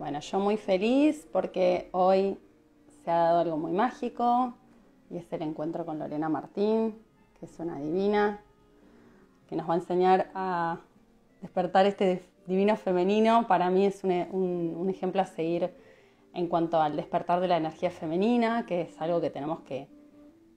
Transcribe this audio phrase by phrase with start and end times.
[0.00, 2.38] Bueno, yo muy feliz porque hoy
[3.04, 4.54] se ha dado algo muy mágico
[5.10, 6.94] y es el encuentro con Lorena Martín,
[7.38, 8.40] que es una divina,
[9.46, 10.78] que nos va a enseñar a
[11.42, 13.46] despertar este divino femenino.
[13.46, 15.70] Para mí es un, ejemplo a seguir
[16.32, 19.86] en cuanto al despertar de la energía femenina, que es algo que tenemos que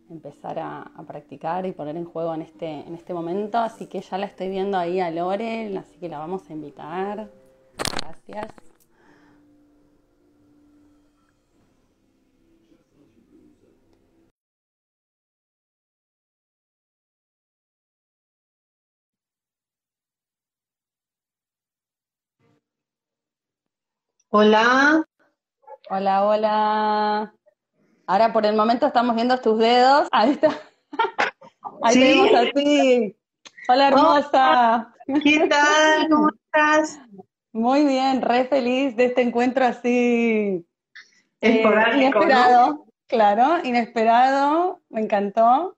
[0.09, 3.57] empezar a, practicar y poner en juego en este, en este momento.
[3.57, 7.29] Así que ya la estoy viendo ahí a Lore, así que la vamos a invitar.
[7.99, 8.72] Gracias.
[24.35, 25.05] Hola.
[25.91, 27.35] Hola, hola.
[28.07, 30.07] Ahora por el momento estamos viendo tus dedos.
[30.11, 30.49] Ahí está.
[31.83, 33.15] Ahí tenemos a ti.
[33.69, 34.93] Hola, hermosa.
[35.23, 36.09] ¿Qué tal?
[36.09, 36.99] ¿Cómo estás?
[37.51, 40.65] Muy bien, re feliz de este encuentro así.
[41.39, 45.77] Eh, inesperado, claro, inesperado, me encantó.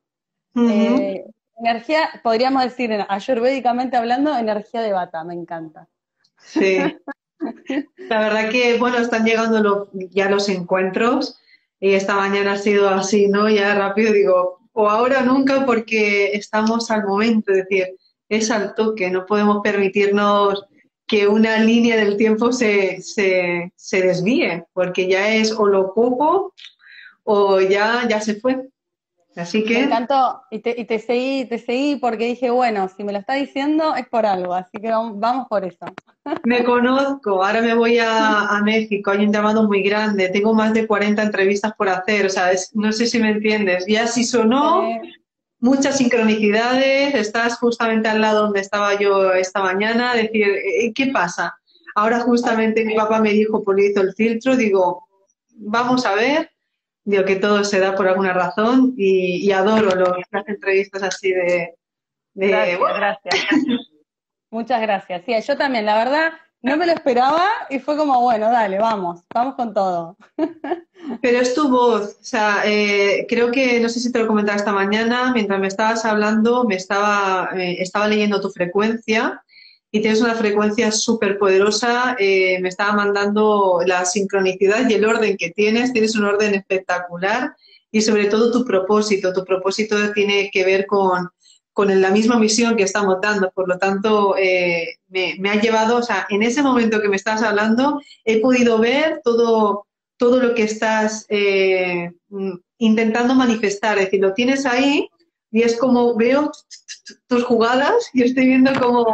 [0.55, 1.25] Eh,
[1.57, 5.89] energía, podríamos decir, ayurvédicamente hablando, energía de bata, me encanta.
[6.37, 6.77] Sí.
[8.09, 11.39] La verdad que, bueno, están llegando ya los encuentros
[11.79, 13.49] y esta mañana ha sido así, ¿no?
[13.49, 17.95] Ya rápido digo, o ahora o nunca porque estamos al momento, es decir,
[18.29, 20.65] es al toque, no podemos permitirnos
[21.07, 26.53] que una línea del tiempo se, se, se desvíe, porque ya es o lo ocupo
[27.23, 28.69] o ya, ya se fue.
[29.35, 29.73] Así que...
[29.73, 33.19] Me encantó, y te, y te, seguí, te seguí porque dije, bueno, si me lo
[33.19, 35.85] está diciendo es por algo, así que vamos por eso.
[36.43, 40.87] Me conozco, ahora me voy a, México, hay un llamado muy grande, tengo más de
[40.87, 44.87] 40 entrevistas por hacer, o sea, no sé si me entiendes, ya si sonó,
[45.59, 51.55] muchas sincronicidades, estás justamente al lado donde estaba yo esta mañana, decir, eh, ¿qué pasa?
[51.93, 55.07] Ahora justamente mi papá me dijo, por hizo el filtro, digo,
[55.57, 56.49] vamos a ver,
[57.05, 59.89] digo que todo se da por alguna razón y, adoro
[60.31, 61.75] las entrevistas así de...
[62.33, 63.35] gracias,
[64.51, 65.23] Muchas gracias.
[65.25, 69.21] Sí, yo también, la verdad, no me lo esperaba y fue como, bueno, dale, vamos,
[69.33, 70.17] vamos con todo.
[71.21, 74.57] Pero es tu voz, o sea, eh, creo que, no sé si te lo comentaba
[74.57, 79.43] esta mañana, mientras me estabas hablando, me estaba, eh, estaba leyendo tu frecuencia
[79.95, 85.37] y tienes una frecuencia súper poderosa, eh, me estaba mandando la sincronicidad y el orden
[85.37, 87.55] que tienes, tienes un orden espectacular
[87.89, 91.29] y sobre todo tu propósito, tu propósito tiene que ver con,
[91.71, 96.03] con la misma misión que estamos dando, por lo tanto eh, me, ha llevado, o
[96.03, 100.63] sea, en ese momento que me estás hablando, he podido ver todo, todo lo que
[100.63, 102.11] estás eh,
[102.79, 105.07] intentando manifestar, es decir, lo tienes ahí
[105.55, 106.51] y es como veo
[107.27, 109.07] tus jugadas y estoy viendo como,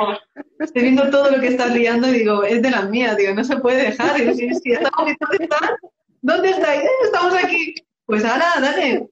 [0.58, 3.44] estoy viendo todo lo que estás liando y digo, es de las mías, digo, no
[3.44, 4.20] se puede dejar.
[4.20, 5.78] Y si, ¿dónde está?
[6.20, 6.76] ¿Dónde está?
[6.76, 7.76] Eh, estamos aquí.
[8.08, 9.08] Pues ahora, dale.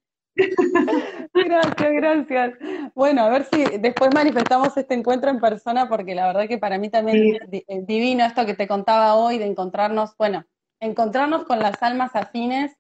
[1.35, 2.53] Gracias, gracias.
[2.95, 6.79] Bueno, a ver si después manifestamos este encuentro en persona, porque la verdad que para
[6.79, 10.46] mí también es divino esto que te contaba hoy, de encontrarnos, bueno,
[10.79, 12.75] encontrarnos con las almas afines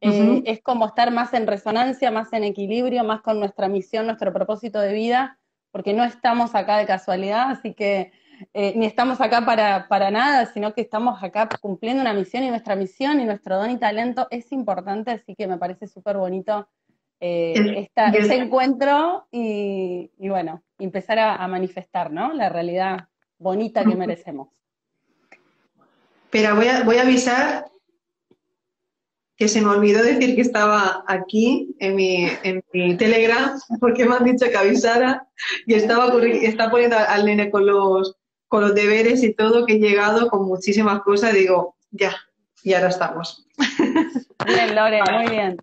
[0.00, 4.32] eh, es como estar más en resonancia, más en equilibrio, más con nuestra misión, nuestro
[4.32, 5.38] propósito de vida,
[5.70, 8.12] porque no estamos acá de casualidad, así que
[8.54, 12.48] eh, ni estamos acá para, para, nada, sino que estamos acá cumpliendo una misión y
[12.48, 16.66] nuestra misión y nuestro don y talento es importante, así que me parece súper bonito
[17.20, 22.32] eh, este encuentro y, bueno, empezar a, a, manifestar ¿no?
[22.32, 24.48] la realidad bonita que merecemos.
[26.30, 27.66] Pero voy a, voy a avisar
[29.40, 34.14] que se me olvidó decir que estaba aquí en mi, en mi Telegram, porque me
[34.14, 35.26] han dicho que avisara,
[35.66, 39.78] y estaba está poniendo al nene con los, con los deberes y todo, que he
[39.78, 42.14] llegado con muchísimas cosas, digo, ya,
[42.62, 43.46] y ahora estamos.
[44.46, 45.56] Bien, Lore, muy bien.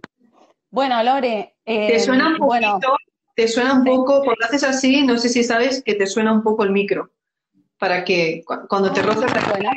[0.72, 1.54] Bueno, Lore.
[1.64, 2.98] Eh, te suena un poquito,
[3.36, 6.42] te suena un poco, cuando haces así, no sé si sabes que te suena un
[6.42, 7.12] poco el micro,
[7.78, 9.32] para que cuando te ah, rozas...
[9.32, 9.72] ¿Suena?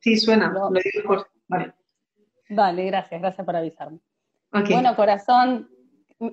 [0.00, 1.30] Sí, suena, lo digo por...
[1.48, 1.72] Vale.
[2.48, 3.98] Vale, gracias, gracias por avisarme.
[4.50, 5.68] Bueno, corazón,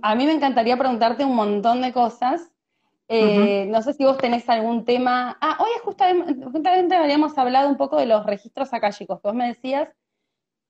[0.01, 2.51] a mí me encantaría preguntarte un montón de cosas.
[3.07, 5.37] Eh, no sé si vos tenés algún tema.
[5.41, 9.47] Ah, hoy justamente, justamente habíamos hablado un poco de los registros acálicos, que vos me
[9.47, 9.89] decías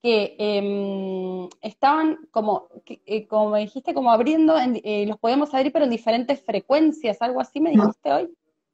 [0.01, 5.85] que em, estaban como, eh, como me dijiste, como abriendo, eh, los podíamos abrir pero
[5.85, 8.29] en diferentes frecuencias, algo así me dijiste hoy.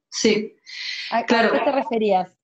[0.08, 0.56] Sí,
[1.12, 1.52] ¿A, claro.
[1.52, 2.36] qué te referías?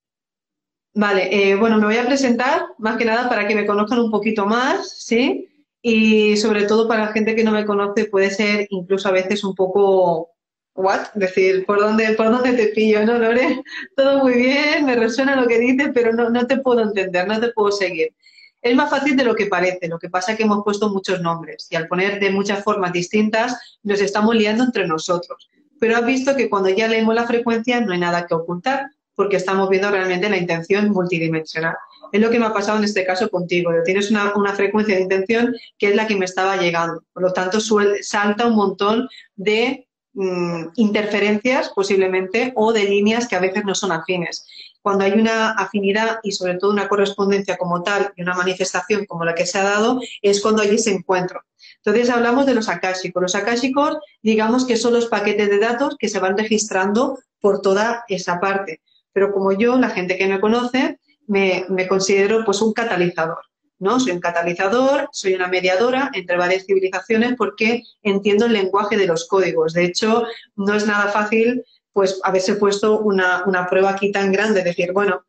[0.99, 4.11] Vale, eh, bueno, me voy a presentar más que nada para que me conozcan un
[4.11, 5.47] poquito más, ¿sí?
[5.83, 9.45] Y sobre todo para la gente que no me conoce puede ser incluso a veces
[9.45, 10.31] un poco
[10.75, 13.63] what, decir, ¿por dónde, por dónde te pillo, no, Lore?
[13.97, 17.41] Todo muy bien, me resuena lo que dices, pero no, no te puedo entender, no
[17.41, 18.15] te puedo seguir.
[18.63, 21.21] Es más fácil de lo que parece, lo que pasa es que hemos puesto muchos
[21.21, 25.51] nombres y al poner de muchas formas distintas nos estamos liando entre nosotros.
[25.79, 29.37] Pero has visto que cuando ya leemos la frecuencia no hay nada que ocultar porque
[29.37, 31.75] estamos viendo realmente la intención multidimensional.
[32.13, 33.73] Es lo que me ha pasado en este caso contigo.
[33.85, 37.03] Tienes una, frecuencia de intención que es la que me estaba llegando.
[37.13, 43.41] Por lo tanto, salta un montón de mm, interferencias posiblemente o de líneas que a
[43.41, 44.47] veces no son afines
[44.87, 49.25] cuando hay una afinidad y sobre todo una correspondencia como tal y una manifestación como
[49.25, 51.41] la que se ha dado, es cuando hay ese encuentro.
[51.79, 53.21] Entonces hablamos de los akáshicos.
[53.21, 58.05] Los akáshicos, digamos que son los paquetes de datos que se van registrando por toda
[58.07, 58.81] esa parte.
[59.17, 63.39] Pero como yo, la gente que me conoce, me, me considero pues un catalizador.
[63.79, 63.99] ¿no?
[63.99, 69.27] Soy un catalizador, soy una mediadora entre varias civilizaciones porque entiendo el lenguaje de los
[69.27, 69.73] códigos.
[69.73, 70.25] De hecho,
[70.57, 71.65] no es nada fácil
[71.95, 75.25] pues haberse puesto una, prueba aquí tan grande, decir, bueno,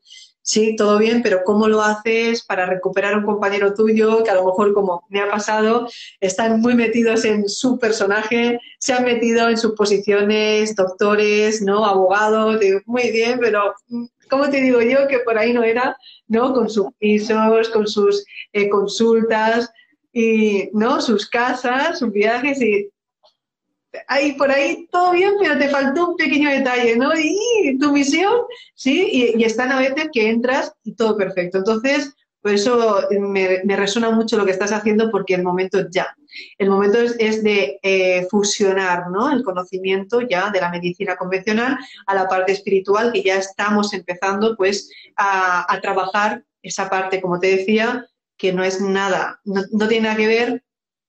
[0.47, 4.35] sí, todo bien, pero ¿cómo lo haces para recuperar a un compañero tuyo que a
[4.35, 5.89] lo mejor, como me ha pasado,
[6.21, 11.85] están muy metidos en su personaje, se han metido en sus posiciones, doctores, ¿no?
[11.85, 13.73] Abogados, muy bien, pero
[14.29, 15.97] ¿cómo te digo yo que por ahí no era,
[16.29, 16.53] ¿no?
[16.53, 19.69] Con sus pisos, con sus eh, consultas
[20.13, 21.01] y, ¿no?
[21.01, 22.89] Sus casas, sus viajes y
[24.07, 27.11] ahí por ahí todo bien, pero te faltó un pequeño detalle, ¿no?
[27.17, 28.33] Y tu misión,
[28.75, 29.33] ¿sí?
[29.35, 31.57] Y, están a veces que entras y todo perfecto.
[31.57, 36.15] Entonces, por eso me, resuena mucho lo que estás haciendo porque el momento ya.
[36.57, 39.31] El momento es, de eh, fusionar ¿no?
[39.31, 44.55] el conocimiento ya de la medicina convencional a la parte espiritual que ya estamos empezando
[44.55, 48.05] pues a, a trabajar esa parte, como te decía,
[48.38, 50.63] que no es nada, no, no tiene nada que ver,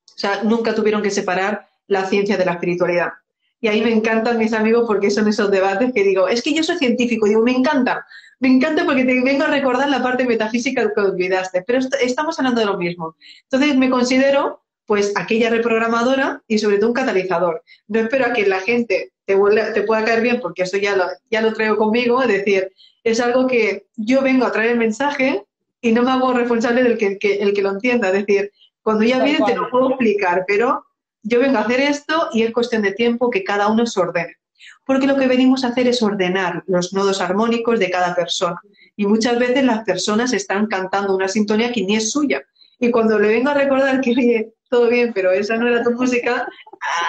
[0.07, 3.13] o sea, nunca tuvieron que separar la ciencia de la espiritualidad.
[3.61, 6.63] Y ahí me encantan mis amigos porque son esos debates que digo, es que yo
[6.63, 8.07] soy científico, digo, me encanta,
[8.39, 12.61] me encanta porque te vengo a recordar la parte metafísica que olvidaste, pero estamos hablando
[12.61, 13.17] de lo mismo.
[13.51, 17.63] Entonces me considero pues aquella reprogramadora y sobre todo un catalizador.
[17.89, 19.37] No espero a que la gente te,
[19.75, 22.73] te pueda caer bien porque eso ya lo, ya lo traigo conmigo, es decir,
[23.05, 25.45] es algo que yo vengo a traer el mensaje
[25.81, 28.09] y no me hago responsable del que, el que lo entienda.
[28.09, 28.53] Es decir,
[28.83, 30.85] cuando ya viene te lo puedo explicar, pero
[31.23, 34.37] yo vengo a hacer esto y es cuestión de tiempo que cada uno se ordene.
[34.85, 38.61] Porque lo que venimos a hacer es ordenar los nodos armónicos de cada persona.
[38.97, 42.43] Y muchas veces las personas están cantando una sintonía que ni es suya.
[42.81, 45.93] Y cuando le vengo a recordar que, oye, todo bien, pero esa no era tu
[45.93, 46.49] música,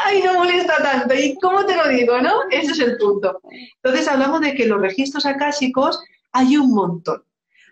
[0.06, 1.13] ¡ay, no molesta tanto!
[1.13, 2.50] ¿Y cómo te lo digo, no?
[2.51, 3.41] Ese es el punto.
[3.83, 6.01] Entonces hablamos de que los registros akáshicos
[6.31, 7.23] hay un montón.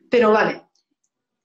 [0.10, 0.64] Pero vale,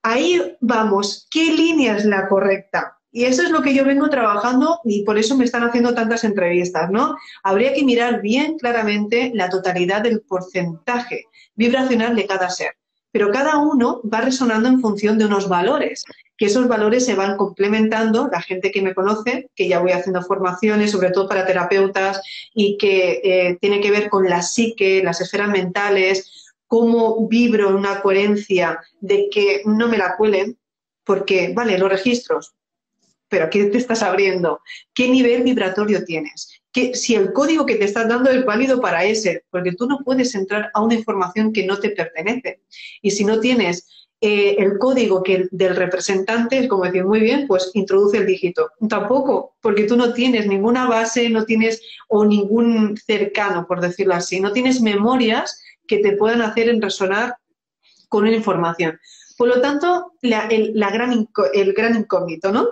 [0.02, 1.26] ahí vamos.
[1.30, 2.98] ¿Qué línea es la correcta?
[3.14, 6.24] Y eso es lo que yo vengo trabajando y por eso me están haciendo tantas
[6.24, 7.14] entrevistas, ¿no?
[7.42, 12.72] Habría que mirar bien claramente la totalidad del porcentaje vibracional de cada ser.
[13.10, 16.04] Pero cada uno va resonando en función de unos valores,
[16.38, 18.30] que esos valores se van complementando.
[18.32, 22.22] La gente que me conoce, que ya voy haciendo formaciones, sobre todo para terapeutas,
[22.54, 27.74] y que eh, tiene que ver con la psique, las esferas mentales, cómo vibro en
[27.74, 30.56] una coherencia de que no me la cuelen,
[31.04, 32.54] porque, vale, los registros,
[33.32, 34.60] pero ¿qué te estás abriendo?
[34.92, 36.60] ¿Qué nivel vibratorio tienes?
[36.70, 40.00] Que si el código que te estás dando es válido para ese, porque tú no
[40.04, 42.60] puedes entrar a una información que no te pertenece.
[43.00, 43.88] Y si no tienes
[44.20, 48.70] eh, el código que del representante, es como decir, muy bien, pues introduce el dígito.
[48.86, 54.40] Tampoco, porque tú no tienes ninguna base, no tienes, o ningún cercano, por decirlo así,
[54.40, 57.36] no tienes memorias que te puedan hacer en resonar
[58.10, 59.00] con una información.
[59.38, 62.68] Por lo tanto, el, gran, el gran incógnito, ¿no?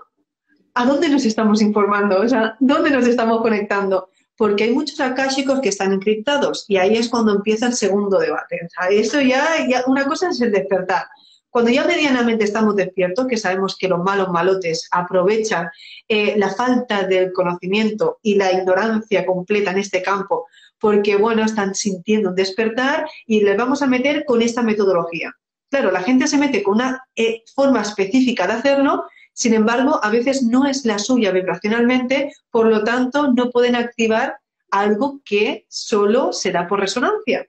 [0.75, 2.21] ¿A dónde nos estamos informando?
[2.21, 4.09] O sea, ¿dónde nos estamos conectando?
[4.37, 8.61] Porque hay muchos akáshicos que están encriptados y ahí es cuando empieza el segundo debate.
[8.65, 9.45] O sea, eso ya,
[9.87, 11.07] una cosa es el despertar.
[11.51, 15.69] Cuando ya medianamente estamos despiertos, que sabemos que los malos malotes aprovechan
[16.09, 20.47] eh, la falta del conocimiento y la ignorancia completa en este campo,
[20.79, 25.33] porque, bueno, están sintiendo un despertar y les vamos a meter con esta metodología.
[25.69, 30.11] Claro, la gente se mete con una eh, forma específica de hacerlo sin embargo, a
[30.11, 34.39] veces no es la suya vibracionalmente, por lo tanto, no pueden activar
[34.71, 37.47] algo que solo se da por resonancia.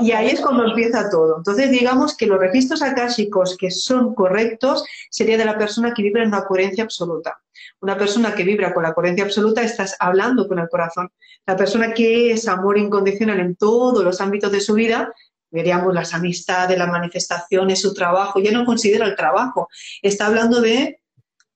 [0.00, 1.36] Y ahí es cuando empieza todo.
[1.36, 6.22] Entonces, digamos que los registros akáshicos que son correctos sería de la persona que vibra
[6.22, 7.40] en una coherencia absoluta.
[7.80, 11.10] Una persona que vibra con la coherencia absoluta, estás hablando con el corazón.
[11.46, 15.12] La persona que es amor incondicional en todos los ámbitos de su vida,
[15.54, 19.68] veríamos las amistades, las manifestaciones, su trabajo, ya no considera el trabajo.
[20.02, 21.00] Está hablando de,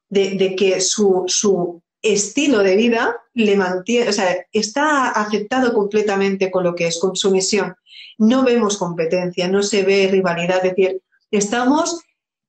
[0.09, 6.63] de, que su, su estilo de vida le mantiene, o sea, está aceptado completamente con
[6.65, 7.75] lo que es, con su misión.
[8.17, 12.01] No vemos competencia, no se ve rivalidad, es decir, estamos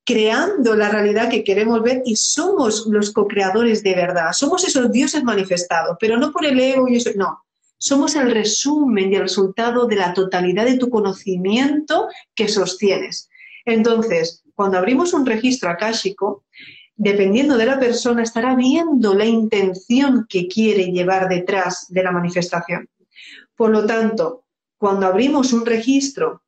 [0.06, 4.32] creando la realidad que queremos ver y somos los co-creadores de verdad.
[4.34, 7.44] Somos esos dioses manifestados, pero no por el ego y eso, no.
[7.80, 13.30] Somos el resumen y el resultado de la totalidad de tu conocimiento que sostienes.
[13.66, 16.44] Entonces, cuando abrimos un registro akáshico,
[16.98, 22.90] dependiendo de la persona, estará viendo la intención que quiere llevar detrás de la manifestación.
[23.56, 24.44] Por lo tanto,
[24.78, 26.44] cuando abrimos un registro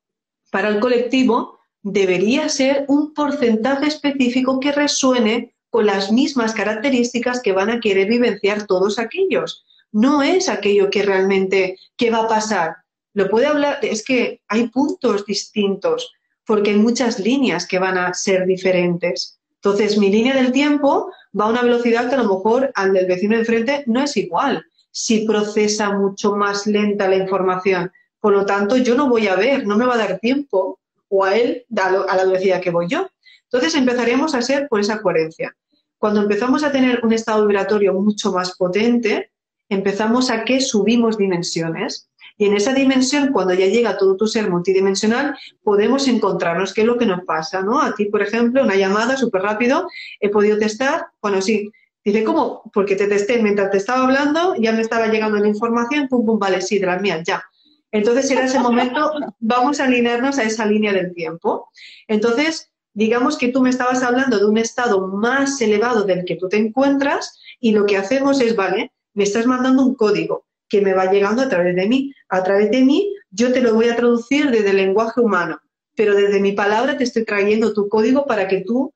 [0.50, 7.52] para el colectivo, debería ser un porcentaje específico que resuene con las mismas características que
[7.52, 9.64] van a querer vivenciar todos aquellos.
[9.92, 12.76] No es aquello que realmente, ¿qué va a pasar?
[13.14, 16.12] Lo puede hablar, es que hay puntos distintos,
[16.46, 19.38] porque hay muchas líneas que van a ser diferentes.
[19.56, 23.06] Entonces, mi línea del tiempo va a una velocidad que a lo mejor al del
[23.06, 27.92] vecino de enfrente no es igual, si procesa mucho más lenta la información.
[28.18, 31.24] Por lo tanto, yo no voy a ver, no me va a dar tiempo, o
[31.24, 33.08] a él a la velocidad que voy yo.
[33.44, 35.54] Entonces empezaríamos a ser por esa coherencia.
[35.98, 39.31] Cuando empezamos a tener un estado vibratorio mucho más potente,
[39.72, 42.08] empezamos a que subimos dimensiones.
[42.38, 46.86] Y en esa dimensión, cuando ya llega todo tu ser multidimensional, podemos encontrarnos qué es
[46.86, 47.80] lo que nos pasa, ¿no?
[47.80, 49.86] A ti, por ejemplo, una llamada súper rápido,
[50.18, 51.70] he podido testar, bueno, sí,
[52.04, 52.70] dice, ¿cómo?
[52.72, 56.38] Porque te testé mientras te estaba hablando, ya me estaba llegando la información, pum, pum,
[56.38, 57.44] vale, sí, de las mías, ya.
[57.92, 61.68] Entonces, en ese momento, vamos a alinearnos a esa línea del tiempo.
[62.08, 66.48] Entonces, digamos que tú me estabas hablando de un estado más elevado del que tú
[66.48, 70.94] te encuentras y lo que hacemos es, vale, me estás mandando un código que me
[70.94, 72.14] va llegando a través de mí.
[72.28, 75.60] A través de mí yo te lo voy a traducir desde el lenguaje humano,
[75.94, 78.92] pero desde mi palabra te estoy trayendo tu código para que tú,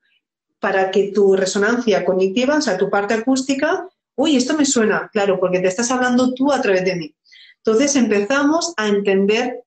[0.59, 5.39] para que tu resonancia cognitiva, o sea, tu parte acústica, uy, esto me suena, claro,
[5.39, 7.15] porque te estás hablando tú a través de mí.
[7.57, 9.63] Entonces empezamos a entender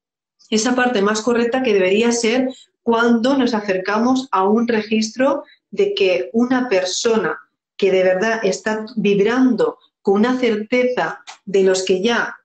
[0.51, 2.49] esa parte más correcta que debería ser
[2.83, 7.39] cuando nos acercamos a un registro de que una persona
[7.77, 12.37] que de verdad está vibrando con una certeza de los que ya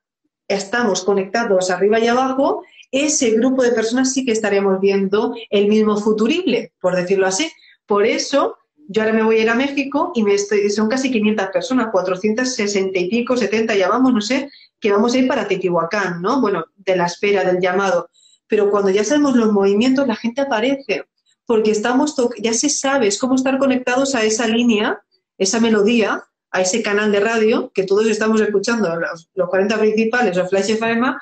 [0.48, 5.98] estamos conectados arriba y abajo, ese grupo de personas sí que estaríamos viendo el mismo
[5.98, 7.52] futurible, por decirlo así.
[7.86, 8.58] Por eso,
[8.88, 13.10] yo ahora me voy a ir a México y son casi 500 personas, 460 y
[13.10, 16.42] pico, 70 ya vamos, no sé, que vamos a ir para Teotihuacán, ¿no?
[16.42, 18.10] Bueno, de la espera, del llamado.
[18.48, 21.06] Pero cuando ya sabemos los movimientos, la gente aparece,
[21.46, 25.02] porque estamos, ya se sabe, es como estar conectados a esa línea,
[25.38, 26.24] esa melodía,
[26.56, 31.14] a ese canal de radio que todos estamos escuchando, los, 40 principales o Flash FM,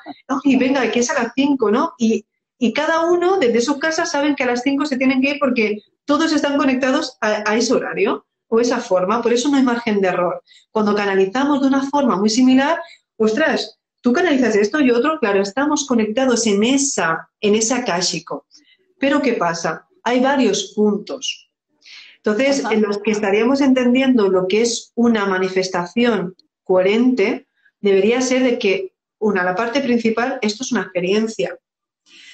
[0.44, 1.94] y venga, que es a las 5, ¿no?
[1.98, 2.24] Y,
[2.72, 5.82] cada uno desde su casa saben que a las 5 se tienen que ir porque
[6.06, 10.08] todos están conectados a, ese horario o esa forma, por eso no hay margen de
[10.08, 10.42] error.
[10.70, 12.80] Cuando canalizamos de una forma muy similar,
[13.18, 17.84] ostras, tú canalizas esto y otro, claro, estamos conectados en esa, en esa.
[18.98, 19.86] Pero ¿qué pasa?
[20.02, 21.43] Hay varios puntos.
[22.24, 27.46] Entonces, en los que estaríamos entendiendo lo que es una manifestación coherente,
[27.80, 31.58] debería ser de que, una, la parte principal, esto es una experiencia.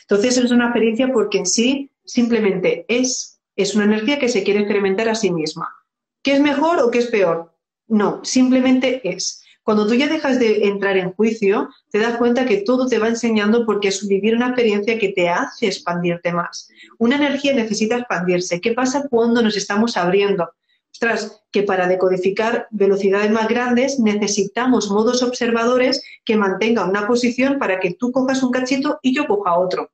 [0.03, 4.61] Entonces, es una experiencia porque en sí simplemente es, es una energía que se quiere
[4.61, 5.75] experimentar a sí misma.
[6.23, 7.53] ¿Qué es mejor o qué es peor?
[7.89, 9.43] No, simplemente es.
[9.63, 13.09] Cuando tú ya dejas de entrar en juicio, te das cuenta que todo te va
[13.09, 16.69] enseñando porque es vivir una experiencia que te hace expandirte más.
[16.99, 18.61] Una energía necesita expandirse.
[18.61, 20.51] ¿Qué pasa cuando nos estamos abriendo?
[20.93, 27.81] Ostras, que para decodificar velocidades más grandes necesitamos modos observadores que mantengan una posición para
[27.81, 29.91] que tú cojas un cachito y yo coja otro.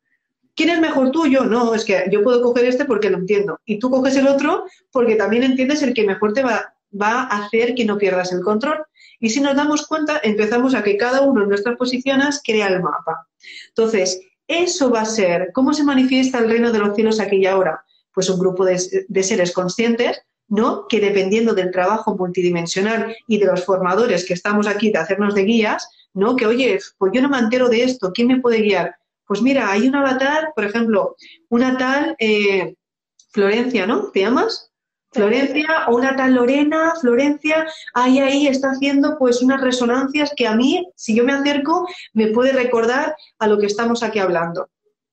[0.55, 1.27] ¿Quién es mejor tú?
[1.27, 3.61] Yo no, es que yo puedo coger este porque lo entiendo.
[3.67, 7.45] Y tú coges el otro porque también entiendes el que mejor te va, va a
[7.45, 8.79] hacer que no pierdas el control.
[9.21, 12.83] Y si nos damos cuenta, empezamos a que cada uno en nuestras posiciones crea el
[12.83, 13.27] mapa.
[13.69, 17.47] Entonces, eso va a ser, ¿cómo se manifiesta el reino de los cielos aquí y
[17.47, 17.85] ahora?
[18.13, 18.79] Pues un grupo de,
[19.23, 20.87] seres conscientes, ¿no?
[20.89, 25.45] Que dependiendo del trabajo multidimensional y de los formadores que estamos aquí de hacernos de
[25.45, 26.37] guías, ¿no?
[26.37, 28.97] Que, oye, pues yo no me entero de esto, ¿quién me puede guiar?
[29.27, 31.17] Pues mira, hay un avatar, por ejemplo,
[31.49, 32.75] una tal eh,
[33.33, 34.11] Florencia, ¿no?
[34.13, 34.71] ¿Te llamas?
[35.17, 40.55] Florencia o una tal Lorena, Florencia, ahí ahí está haciendo pues unas resonancias que a
[40.55, 44.69] mí, si yo me acerco, me puede recordar a lo que estamos aquí hablando.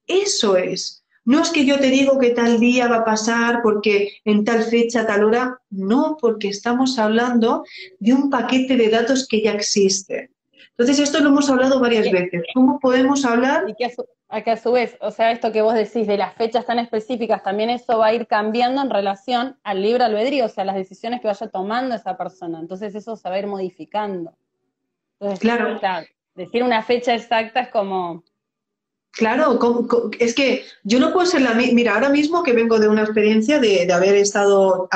[0.05, 1.03] Eso es.
[1.25, 4.63] No es que yo te digo que tal día va a pasar porque en tal
[4.63, 5.57] fecha, tal hora.
[5.69, 7.63] No, porque estamos hablando
[7.99, 10.31] de un paquete de datos que ya existe.
[10.77, 12.41] Entonces, esto lo hemos hablado varias veces.
[12.55, 13.65] ¿Cómo podemos hablar?
[13.67, 16.79] Y que a, su, vez, o sea, esto que vos decís de las fechas tan
[16.79, 20.75] específicas, también eso va a ir cambiando en relación al libre albedrío, o sea, las
[20.75, 22.59] decisiones que vaya tomando esa persona.
[22.59, 24.33] Entonces, eso se va a ir modificando.
[25.19, 25.79] Entonces, claro.
[26.33, 28.23] decir una fecha exacta es como...
[29.11, 29.59] Claro,
[30.17, 33.59] es que yo no puedo ser la Mira, ahora mismo que vengo de una experiencia
[33.59, 34.89] de, haber estado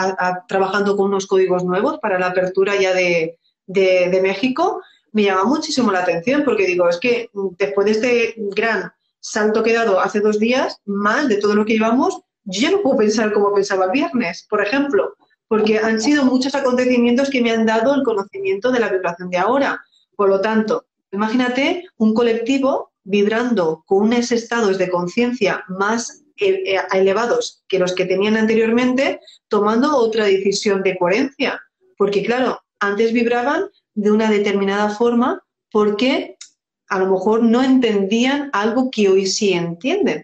[0.47, 4.81] trabajando con unos códigos nuevos para la apertura ya de, de México,
[5.17, 9.71] me llama muchísimo la atención porque digo, es que después de este gran salto que
[9.71, 12.97] he dado hace dos días, más de todo lo que llevamos, yo ya no puedo
[12.97, 15.15] pensar como pensaba el viernes, por ejemplo,
[15.47, 19.39] porque han sido muchos acontecimientos que me han dado el conocimiento de la vibración de
[19.39, 19.81] ahora.
[20.15, 26.79] Por lo tanto, imagínate un colectivo vibrando con unos estados de conciencia más eh, eh,
[26.93, 31.59] elevados que los que tenían anteriormente, tomando otra decisión de coherencia.
[31.97, 33.65] Porque claro, antes vibraban
[33.97, 36.37] de una determinada forma porque
[36.87, 40.23] a lo mejor no entendían algo que hoy sí entienden.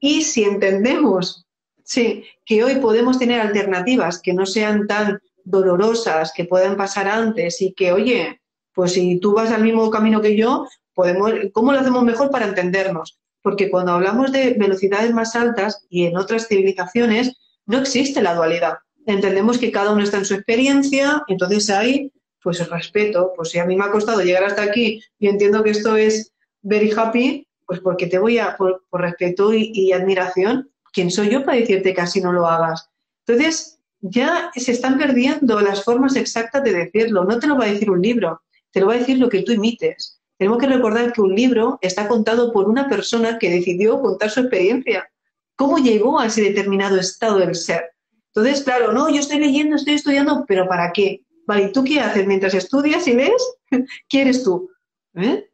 [0.00, 1.46] Y si entendemos
[1.86, 7.62] sí, que hoy podemos tener alternativas que no sean tan dolorosas, que puedan pasar antes
[7.62, 8.40] y que, oye,
[8.74, 12.46] pues si tú vas al mismo camino que yo, podemos, ¿cómo lo hacemos mejor para
[12.46, 13.18] entendernos?
[13.42, 18.74] Porque cuando hablamos de velocidades más altas y en otras civilizaciones, no existe la dualidad.
[19.06, 22.12] Entendemos que cada uno está en su experiencia, entonces hay
[22.46, 25.64] pues el respeto, pues si a mí me ha costado llegar hasta aquí y entiendo
[25.64, 31.10] que esto es very happy, pues porque te voy a, por, respeto y, admiración, ¿quién
[31.10, 32.88] soy yo para decirte que así no lo hagas?
[33.26, 37.24] Entonces, ya se están perdiendo las formas exactas de decirlo.
[37.24, 39.42] No te lo va a decir un libro, te lo va a decir lo que
[39.42, 40.20] tú imites.
[40.38, 44.38] Tenemos que recordar que un libro está contado por una persona que decidió contar su
[44.38, 45.10] experiencia.
[45.56, 47.90] ¿Cómo llegó a ese determinado estado del ser?
[48.32, 51.25] Entonces, claro, no, yo estoy leyendo, estoy estudiando, pero ¿para qué?
[51.46, 53.56] Vale, ¿y tú qué haces mientras estudias y lees?
[54.08, 54.68] ¿Quién eres tú?
[55.14, 55.48] ¿Eh?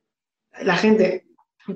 [0.62, 1.26] La gente.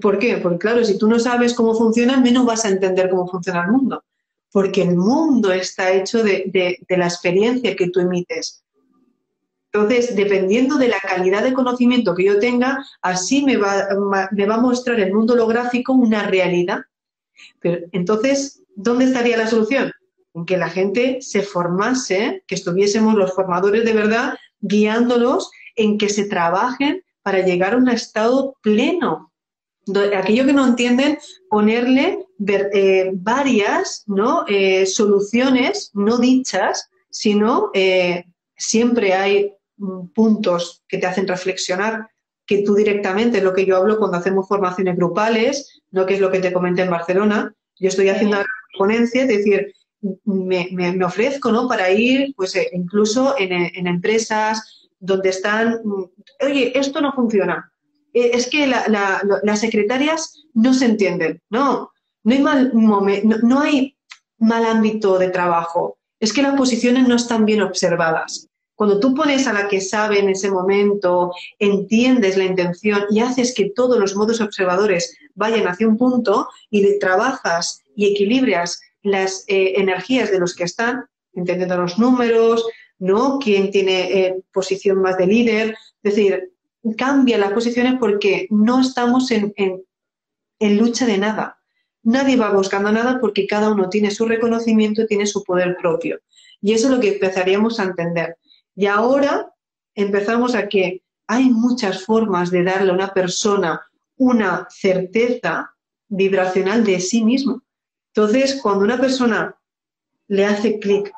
[0.00, 0.38] ¿Por qué?
[0.38, 3.72] Porque claro, si tú no sabes cómo funciona, menos vas a entender cómo funciona el
[3.72, 4.02] mundo.
[4.50, 8.64] Porque el mundo está hecho de, la experiencia que tú emites.
[9.72, 13.86] Entonces, dependiendo de la calidad de conocimiento que yo tenga, así me va,
[14.32, 16.80] me va a mostrar el mundo holográfico una realidad.
[17.60, 19.92] Pero entonces, ¿dónde estaría la solución?
[20.36, 26.10] En que la gente se formase, que estuviésemos los formadores de verdad guiándolos en que
[26.10, 29.32] se trabajen para llegar a un estado pleno.
[30.14, 31.18] Aquello que no entienden,
[31.48, 34.44] ponerle eh, varias ¿no?
[34.46, 38.24] Eh, soluciones no dichas, sino eh,
[38.58, 42.10] siempre hay mm, puntos que te hacen reflexionar,
[42.44, 46.20] que tú directamente, es lo que yo hablo cuando hacemos formaciones grupales, lo que es
[46.20, 47.54] lo que te comenté en Barcelona.
[47.78, 48.46] Yo estoy haciendo una
[48.76, 49.72] ponencia, es decir,
[50.24, 51.68] me, me, ofrezco ¿no?
[51.68, 55.80] para ir pues, eh, incluso en, en, empresas donde están,
[56.40, 57.70] oye, esto no funciona.
[58.12, 61.42] Eh, es que las secretarias no se entienden.
[61.50, 61.90] No,
[62.24, 63.96] no hay, mal no, hay
[64.38, 65.98] mal ámbito de trabajo.
[66.18, 68.48] Es que las posiciones no están bien observadas.
[68.74, 73.54] Cuando tú pones a la que sabe en ese momento, entiendes la intención y haces
[73.54, 79.74] que todos los modos observadores vayan hacia un punto y trabajas y equilibras las eh,
[79.76, 82.66] energías de los que están, entendiendo los números,
[82.98, 83.38] ¿no?
[83.38, 85.76] Quién tiene eh, posición más de líder.
[86.02, 86.52] Es decir,
[86.96, 91.58] cambia las posiciones porque no estamos en, en, lucha de nada.
[92.02, 96.20] Nadie va buscando nada porque cada uno tiene su reconocimiento tiene su poder propio.
[96.60, 98.36] Y eso es lo que empezaríamos a entender.
[98.74, 99.52] Y ahora
[99.94, 103.82] empezamos a que hay muchas formas de darle a una persona
[104.16, 105.74] una certeza
[106.08, 107.62] vibracional de sí mismo.
[108.16, 109.54] Entonces, cuando una persona
[110.28, 111.12] le hace clic,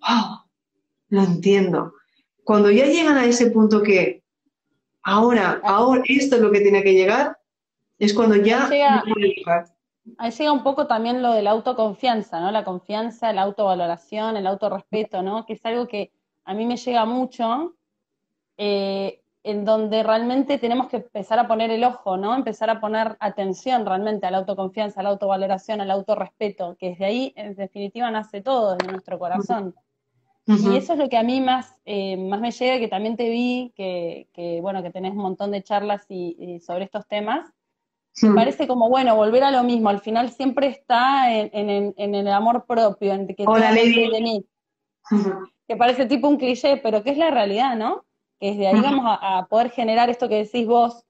[0.00, 0.40] ¡wow!
[1.08, 1.94] Lo entiendo.
[2.44, 4.22] Cuando ya llegan a ese punto que
[5.02, 7.38] ahora, ahora esto es lo que tiene que llegar,
[7.98, 8.68] es cuando ya
[10.18, 12.50] Ahí llega un poco también lo de la autoconfianza, ¿no?
[12.50, 15.46] La confianza, la autovaloración, el autorrespeto, ¿no?
[15.46, 16.12] Que es algo que
[16.44, 17.76] a mí me llega mucho.
[18.58, 22.34] Eh, en donde realmente tenemos que empezar a poner el ojo, ¿no?
[22.34, 27.04] Empezar a poner atención realmente a la autoconfianza, a la autovaloración, al autorrespeto, que desde
[27.04, 29.74] ahí, en definitiva, nace todo, desde nuestro corazón.
[30.46, 33.30] Y eso es lo que a mí más, eh, más me llega, que también te
[33.30, 37.48] vi, que, que, bueno, que tenés un montón de charlas y, sobre estos temas.
[38.20, 42.28] Me parece como, bueno, volver a lo mismo, al final siempre está en, en, el
[42.28, 44.44] amor propio, en que Hola, de mí.
[45.66, 48.04] Que parece tipo un cliché, pero que es la realidad, ¿no?
[48.42, 51.04] Que desde ahí vamos a, poder generar esto que decís vos,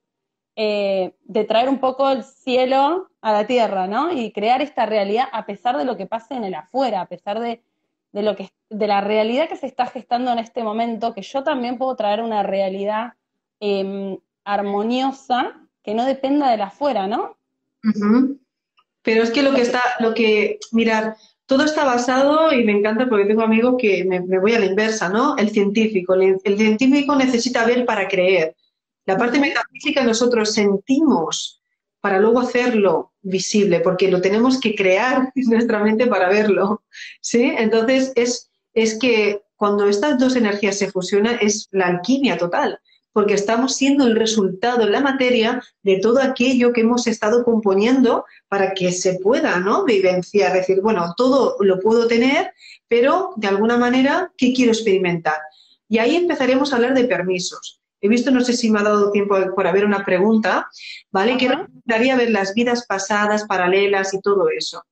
[0.54, 4.12] eh, de traer un poco el cielo a la tierra, ¿no?
[4.12, 7.40] Y crear esta realidad a pesar de lo que pase en el afuera, a pesar
[7.40, 7.62] de,
[8.12, 11.78] lo que, de la realidad que se está gestando en este momento, que yo también
[11.78, 13.14] puedo traer una realidad
[13.60, 17.38] em, armoniosa que no dependa del afuera, ¿no?
[19.00, 21.16] Pero es que lo que está, lo que, mirar,
[21.52, 25.10] todo está basado, y me encanta porque tengo amigos que me, voy a la inversa,
[25.10, 25.36] ¿no?
[25.36, 26.14] El científico.
[26.14, 28.56] el, científico necesita ver para creer.
[29.04, 31.60] La parte metafísica nosotros sentimos
[32.00, 36.84] para luego hacerlo visible, porque lo tenemos que crear en nuestra mente para verlo.
[37.20, 37.52] ¿sí?
[37.58, 42.80] Entonces, es, es que cuando estas dos energías se fusionan, es la alquimia total,
[43.12, 48.24] porque estamos siendo el resultado en la materia de todo aquello que hemos estado componiendo
[48.48, 49.84] para que se pueda ¿no?
[49.84, 52.52] vivenciar, decir, bueno, todo lo puedo tener,
[52.88, 55.40] pero de alguna manera, ¿qué quiero experimentar?
[55.88, 57.82] Y ahí empezaremos a hablar de permisos.
[58.00, 60.68] He visto, no sé si me ha dado tiempo por haber una pregunta,
[61.12, 61.36] ¿vale?
[61.36, 64.82] Que gustaría ver las vidas pasadas, paralelas y todo eso.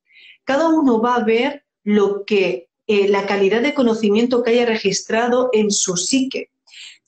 [0.44, 5.50] Cada uno va a ver lo que, eh, la calidad de conocimiento que haya registrado
[5.52, 6.50] en su psique.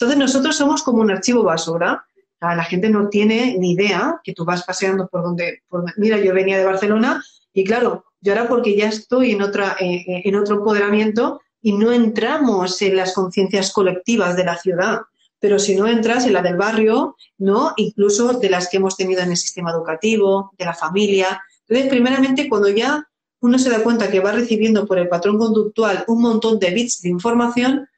[0.03, 2.05] Entonces nosotros somos como un archivo basura.
[2.41, 5.63] La gente no tiene ni idea que tú vas paseando por donde,
[5.97, 7.23] mira, yo venía de Barcelona
[7.55, 11.75] y claro, yo ahora porque ya estoy en, otra, eh, eh, en otro empoderamiento y
[11.75, 15.03] no entramos en las conciencias colectivas de la ciudad
[15.39, 17.73] pero si no entras en la del barrio, ¿no?
[17.77, 21.43] Incluso de las que hemos tenido en el sistema educativo, de la familia.
[21.67, 23.09] Entonces, primeramente, cuando ya
[23.41, 27.03] uno se da cuenta que va recibiendo por el patrón conductual un montón de bits
[27.03, 27.89] de información,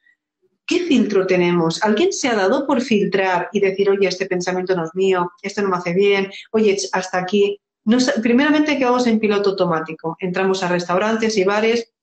[0.65, 1.81] ¿qué filtro tenemos?
[1.83, 5.61] ¿Alguien se ha dado por filtrar y decir, oye, este pensamiento no es mío, esto
[5.61, 7.59] no me hace bien, oye, hasta aquí?
[8.21, 10.17] primeramente que vamos en piloto automático.
[10.19, 11.93] Entramos a restaurantes y bares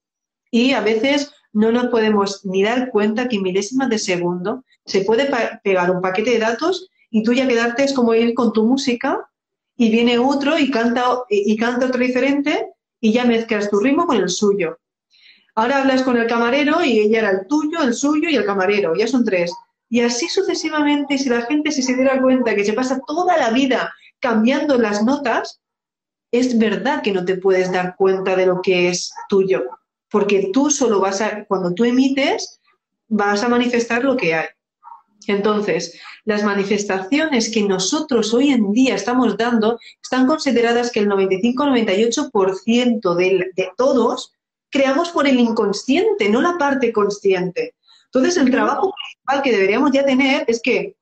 [0.50, 5.02] y a veces no nos podemos ni dar cuenta que en milésimas de segundo se
[5.02, 5.28] puede
[5.62, 9.28] pegar un paquete de datos y tú ya quedarte es como ir con tu música
[9.76, 12.68] y viene otro y canta, y, canta otro diferente
[13.00, 14.78] y ya mezclas tu ritmo con el suyo.
[15.54, 18.94] Ahora hablas con el camarero y ella era el tuyo, el suyo y el camarero,
[18.94, 19.52] ya son tres.
[19.88, 23.92] Y así sucesivamente, si la gente se diera cuenta que se pasa toda la vida
[24.20, 25.60] cambiando las notas,
[26.30, 29.64] es verdad que no te puedes dar cuenta de lo que es tuyo
[30.12, 32.60] porque tú solo vas a, cuando tú emites,
[33.08, 34.46] vas a manifestar lo que hay.
[35.26, 43.14] Entonces, las manifestaciones que nosotros hoy en día estamos dando están consideradas que el 95-98%
[43.14, 44.32] de, de todos
[44.72, 47.76] creamos por el inconsciente, no la parte consciente.
[48.06, 50.96] Entonces, el trabajo principal que deberíamos ya tener es que,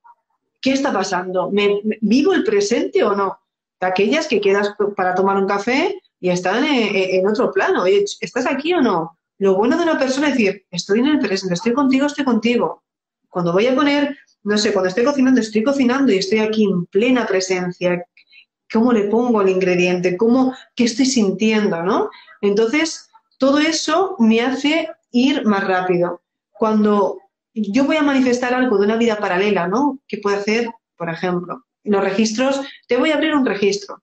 [0.60, 1.50] ¿qué está pasando?
[1.50, 3.38] ¿Me, vivo el presente o no?
[3.80, 7.82] Aquellas que quedas para tomar un café, y están en, otro plano.
[7.82, 9.18] Oye, ¿estás aquí o no?
[9.38, 12.82] Lo bueno de una persona es decir, estoy en el presente, estoy contigo, estoy contigo.
[13.30, 16.84] Cuando voy a poner, no sé, cuando estoy cocinando, estoy cocinando y estoy aquí en
[16.86, 18.04] plena presencia.
[18.70, 20.18] ¿Cómo le pongo el ingrediente?
[20.18, 21.82] ¿Cómo, ¿Qué estoy sintiendo?
[21.82, 22.10] ¿no?
[22.42, 23.09] Entonces,
[23.40, 26.20] todo eso me hace ir más rápido.
[26.52, 27.18] Cuando
[27.52, 29.98] yo voy a manifestar algo de una vida paralela, ¿no?
[30.06, 30.70] ¿Qué puedo hacer?
[30.96, 34.00] Por ejemplo, los registros, te voy a abrir un registro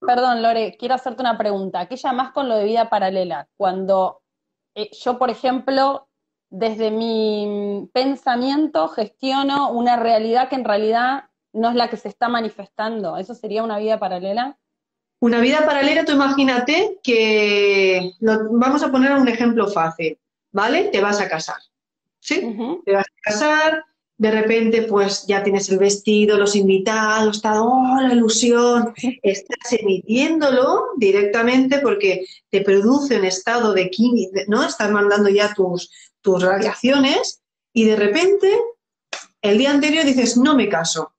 [0.00, 1.86] perdón, Lore, quiero hacerte una pregunta.
[1.86, 3.48] ¿Qué llamas con lo de vida paralela?
[3.56, 4.22] Cuando
[4.74, 6.08] eh, yo, por ejemplo,
[6.50, 12.28] desde mi pensamiento gestiono una realidad que en realidad no es la que se está
[12.28, 13.16] manifestando.
[13.16, 14.58] ¿Eso sería una vida paralela?
[15.24, 20.18] Una vida paralela, tú imagínate que vamos a poner un ejemplo fácil,
[20.52, 20.90] ¿vale?
[20.92, 21.56] Te vas a casar,
[22.20, 22.54] ¿sí?
[22.84, 23.84] Te vas a casar,
[24.18, 30.88] de repente pues ya tienes el vestido, los invitados, está, oh, la ilusión, estás emitiéndolo
[30.98, 34.62] directamente porque te produce un estado de química, ¿no?
[34.62, 37.40] Estás mandando ya tus, tus radiaciones
[37.72, 38.54] y de repente
[39.40, 41.14] el día anterior dices, no me caso.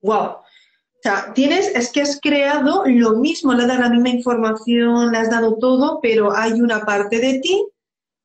[0.00, 0.43] ¡Wow!
[1.04, 5.12] O sea, tienes, es que has creado lo mismo, le has dado la misma información,
[5.12, 7.62] le has dado todo, pero hay una parte de ti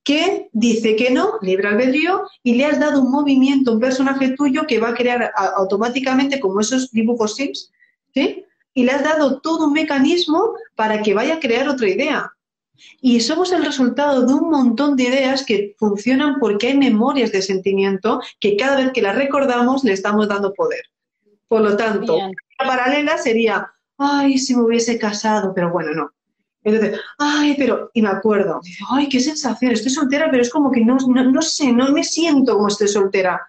[0.01, 4.65] que dice que no, libre albedrío, y le has dado un movimiento, un personaje tuyo
[4.65, 7.69] que va a crear automáticamente como esos dibujos Sims,
[8.13, 8.45] ¿sí?
[8.73, 12.31] Y le has dado todo un mecanismo para que vaya a crear otra idea.
[13.01, 17.41] Y somos el resultado de un montón de ideas que funcionan porque hay memorias de
[17.41, 20.83] sentimiento que cada vez que las recordamos le estamos dando poder.
[21.49, 22.15] Por lo tanto,
[22.59, 26.11] la paralela sería, ay, si me hubiese casado, pero bueno, no.
[26.63, 30.71] Entonces, ay, pero, y me acuerdo, dice, ay, qué sensación, estoy soltera, pero es como
[30.71, 33.41] que no, no, sé, no me siento como estoy soltera.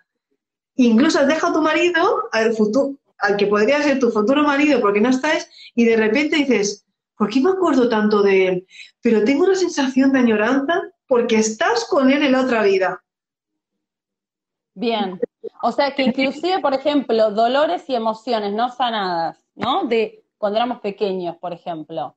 [0.76, 4.80] Incluso has dejado a tu marido, al, futuro, al que podría ser tu futuro marido,
[4.80, 6.86] porque no estáis, y de repente dices,
[7.18, 8.66] ¿por qué me acuerdo tanto de él?
[9.02, 13.02] Pero tengo una sensación de añoranza porque estás con él en la otra vida.
[14.74, 15.20] Bien.
[15.62, 19.85] O sea que inclusive, por ejemplo, dolores y emociones no sanadas, ¿no?
[19.85, 22.16] De cuando éramos pequeños, por ejemplo.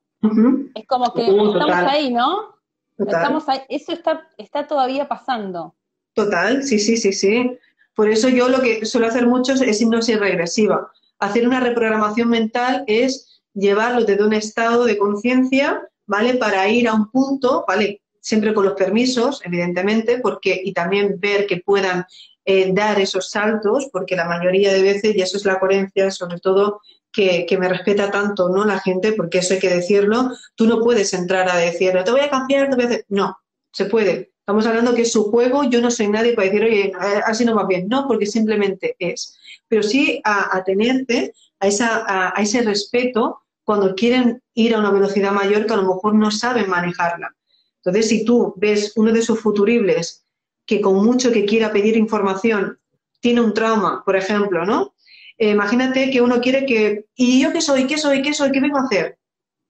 [0.74, 2.54] Es como que uh, estamos ahí, ¿no?
[2.96, 3.60] Estamos ahí.
[3.68, 5.74] Eso está, está todavía pasando.
[6.14, 7.58] Total, sí, sí, sí, sí.
[7.94, 10.90] Por eso yo lo que suelo hacer mucho es hipnosis regresiva.
[11.18, 16.34] Hacer una reprogramación mental es llevarlo desde un estado de conciencia, ¿vale?
[16.34, 18.02] Para ir a un punto, ¿vale?
[18.20, 22.06] Siempre con los permisos, evidentemente, porque, y también ver que puedan
[22.44, 26.40] eh, dar esos saltos, porque la mayoría de veces, y eso es la coherencia, sobre
[26.40, 26.80] todo
[27.10, 28.64] que, me respeta tanto ¿no?
[28.64, 32.10] la gente, porque eso hay que decirlo, tú no puedes entrar a decir, no te
[32.10, 33.00] voy a cambiar, te voy a.
[33.08, 33.38] No,
[33.72, 34.32] se puede.
[34.40, 36.92] Estamos hablando que es su juego, yo no soy nadie para decir, oye,
[37.24, 37.88] así no va bien.
[37.88, 39.38] No, porque simplemente es.
[39.68, 45.32] Pero sí a, tenerte a, esa, a, ese respeto cuando quieren ir a una velocidad
[45.32, 47.34] mayor que a lo mejor no saben manejarla.
[47.76, 50.23] Entonces, si tú ves uno de sus futuribles
[50.66, 52.78] que con mucho que quiera pedir información
[53.20, 54.94] tiene un trauma, por ejemplo, ¿no?
[55.38, 57.86] Eh, imagínate que uno quiere que, ¿y yo qué soy?
[57.86, 58.22] ¿Qué soy?
[58.22, 58.52] ¿Qué soy?
[58.52, 59.18] ¿Qué vengo a hacer?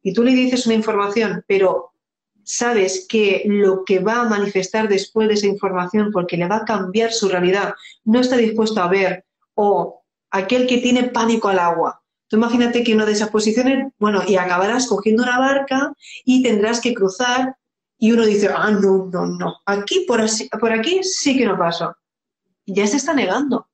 [0.02, 1.92] Y tú le dices una información, pero
[2.42, 6.64] sabes que lo que va a manifestar después de esa información, porque le va a
[6.64, 12.02] cambiar su realidad, no está dispuesto a ver, o aquel que tiene pánico al agua.
[12.28, 15.92] Tú imagínate que una de esas posiciones, bueno, y acabarás cogiendo una barca
[16.24, 17.56] y tendrás que cruzar
[18.04, 21.56] y uno dice, ah, no, no, no, aquí por, así, por aquí sí que no
[21.56, 21.96] paso.
[22.66, 23.66] ya se está negando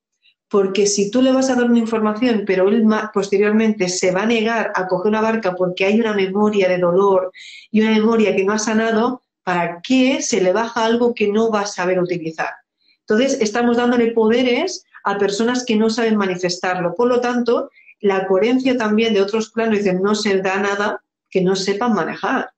[0.49, 4.27] porque si tú le vas a dar una información, pero él posteriormente se va a
[4.27, 7.33] negar a coger una barca porque hay una memoria de dolor
[7.73, 11.51] y una memoria que no ha sanado, ¿para qué se le baja algo que no
[11.51, 12.51] va a saber utilizar?
[13.01, 16.95] Entonces, estamos dándole poderes a personas que no saben manifestarlo.
[16.95, 17.69] Por lo tanto,
[18.01, 22.51] la coherencia también de otros planos dicen no se da nada que no sepan manejar.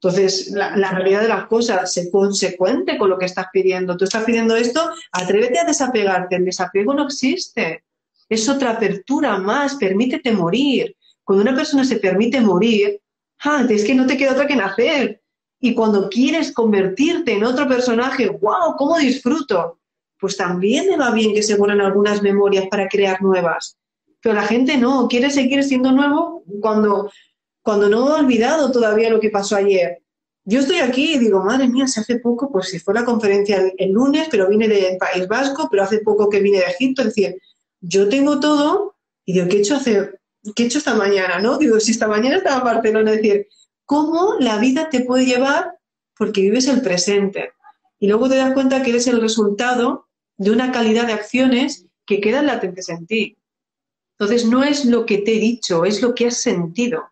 [0.00, 3.96] Entonces, la, realidad de las cosas, sé consecuente con lo que estás pidiendo.
[3.96, 6.36] Tú estás pidiendo esto, atrévete a desapegarte.
[6.36, 7.84] El desapego no existe.
[8.28, 10.94] Es otra apertura más, permítete morir.
[11.24, 13.00] Cuando una persona se permite morir,
[13.40, 15.22] ah, es que no te queda otra que nacer.
[15.60, 19.80] Y cuando quieres convertirte en otro personaje, wow, ¿cómo disfruto?
[20.20, 23.78] Pues también me va bien que se borren algunas memorias para crear nuevas.
[24.20, 27.10] Pero la gente no, quiere seguir siendo nuevo cuando
[27.66, 30.00] cuando no he olvidado todavía lo que pasó ayer.
[30.44, 33.60] Yo estoy aquí y digo, madre mía, se hace poco, pues si fue la conferencia
[33.76, 37.08] el, lunes, pero vine del País Vasco, pero hace poco que vine de Egipto, es
[37.08, 37.42] decir,
[37.80, 40.12] yo tengo todo y digo, ¿qué he hecho, hace,
[40.54, 41.40] qué he hecho esta mañana?
[41.40, 41.58] ¿no?
[41.58, 43.48] Digo, si esta mañana estaba en Barcelona, es decir,
[43.84, 45.76] ¿cómo la vida te puede llevar?
[46.16, 47.50] Porque vives el presente.
[47.98, 52.20] Y luego te das cuenta que eres el resultado de una calidad de acciones que
[52.20, 53.36] quedan latentes en ti.
[54.20, 57.10] Entonces, no es lo que te he dicho, es lo que has sentido.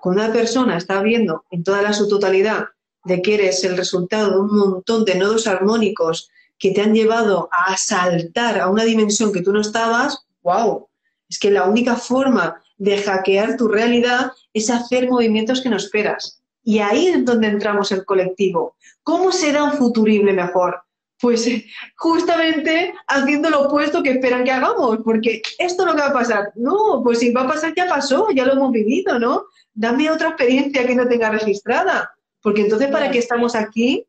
[0.00, 2.66] Cuando una persona está viendo en toda la su totalidad
[3.04, 7.48] de que eres el resultado de un montón de nodos armónicos que te han llevado
[7.52, 10.88] a saltar a una dimensión que tú no estabas, wow,
[11.28, 16.42] es que la única forma de hackear tu realidad es hacer movimientos que no esperas.
[16.62, 18.76] Y ahí es donde entramos el colectivo.
[19.02, 20.82] ¿Cómo será un futurible mejor?
[21.20, 21.48] Pues
[21.96, 26.52] justamente haciendo lo opuesto que esperan que hagamos, porque esto no va a pasar.
[26.54, 29.44] No, pues si va a pasar ya pasó, ya lo hemos vivido, ¿no?
[29.74, 32.14] dame otra experiencia que no tenga registrada.
[32.42, 34.06] Porque entonces, ¿para qué estamos aquí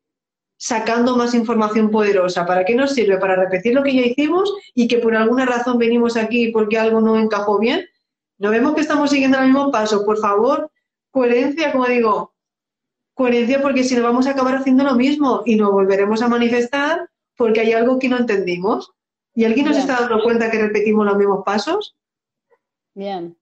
[0.57, 2.45] sacando más información poderosa?
[2.45, 3.17] ¿Para qué nos sirve?
[3.17, 7.01] ¿Para repetir lo que ya hicimos y que por alguna razón venimos aquí porque algo
[7.01, 7.85] no encajó bien?
[8.37, 10.05] ¿No vemos que estamos siguiendo el mismo paso?
[10.05, 10.71] Por favor,
[11.11, 12.33] coherencia, como digo,
[13.21, 17.07] coherencia porque si no vamos a acabar haciendo lo mismo y nos volveremos a manifestar
[17.37, 18.91] porque hay algo que no entendimos.
[19.35, 21.95] ¿Y alguien nos está dando cuenta que repetimos los mismos pasos?
[22.95, 23.37] Bien,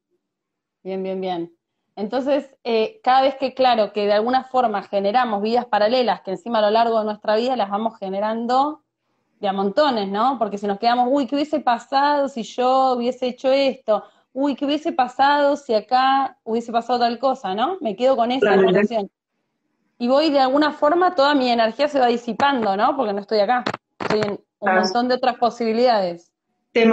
[0.84, 1.56] bien, bien, bien.
[1.96, 6.60] Entonces, eh, cada vez que, claro, que de alguna forma generamos vidas paralelas, que encima
[6.60, 8.84] a lo largo de nuestra vida las vamos generando
[9.40, 10.38] de a montones, ¿no?
[10.38, 14.04] Porque si nos quedamos, uy, ¿qué hubiese pasado si yo hubiese hecho esto?
[14.34, 17.78] Uy, ¿qué hubiese pasado si acá hubiese pasado tal cosa, ¿no?
[17.80, 19.10] Me quedo con esa situación.
[20.00, 22.96] Y voy de alguna forma, toda mi energía se va disipando, ¿no?
[22.96, 23.66] Porque no estoy acá.
[24.00, 26.32] Estoy en un montón de otras posibilidades.
[26.72, 26.88] Te,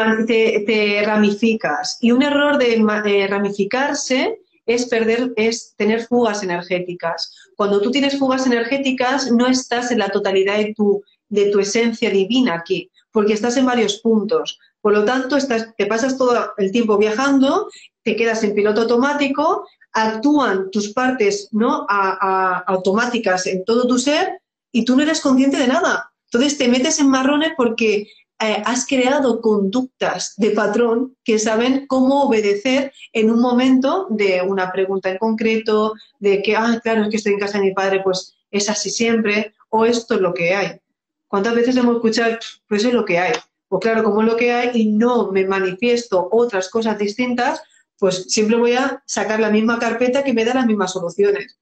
[0.66, 1.98] te, ramificas.
[2.00, 7.32] Y un error de ramificarse es perder, es tener fugas energéticas.
[7.56, 12.10] Cuando tú tienes fugas energéticas, no estás en la totalidad de tu, de tu esencia
[12.10, 14.58] divina aquí, porque estás en varios puntos.
[14.80, 17.68] Por lo tanto, estás, te pasas todo el tiempo viajando,
[18.02, 19.66] te quedas en piloto automático,
[19.96, 21.87] actúan tus partes ¿no?
[21.88, 26.12] automáticas en todo tu ser y tú no eres consciente de nada.
[26.26, 32.24] Entonces te metes en marrones porque eh, has creado conductas de patrón que saben cómo
[32.24, 37.16] obedecer en un momento de una pregunta en concreto, de que, ah, claro, es que
[37.16, 40.54] estoy en casa de mi padre, pues es así siempre, o esto es lo que
[40.54, 40.78] hay.
[41.26, 42.37] ¿Cuántas veces hemos escuchado,
[42.68, 43.32] pues es lo que hay?
[43.68, 47.61] o claro como lo que hay y no me manifiesto otras cosas distintas,
[47.98, 51.59] pues siempre voy a sacar la misma carpeta que me da las mismas soluciones.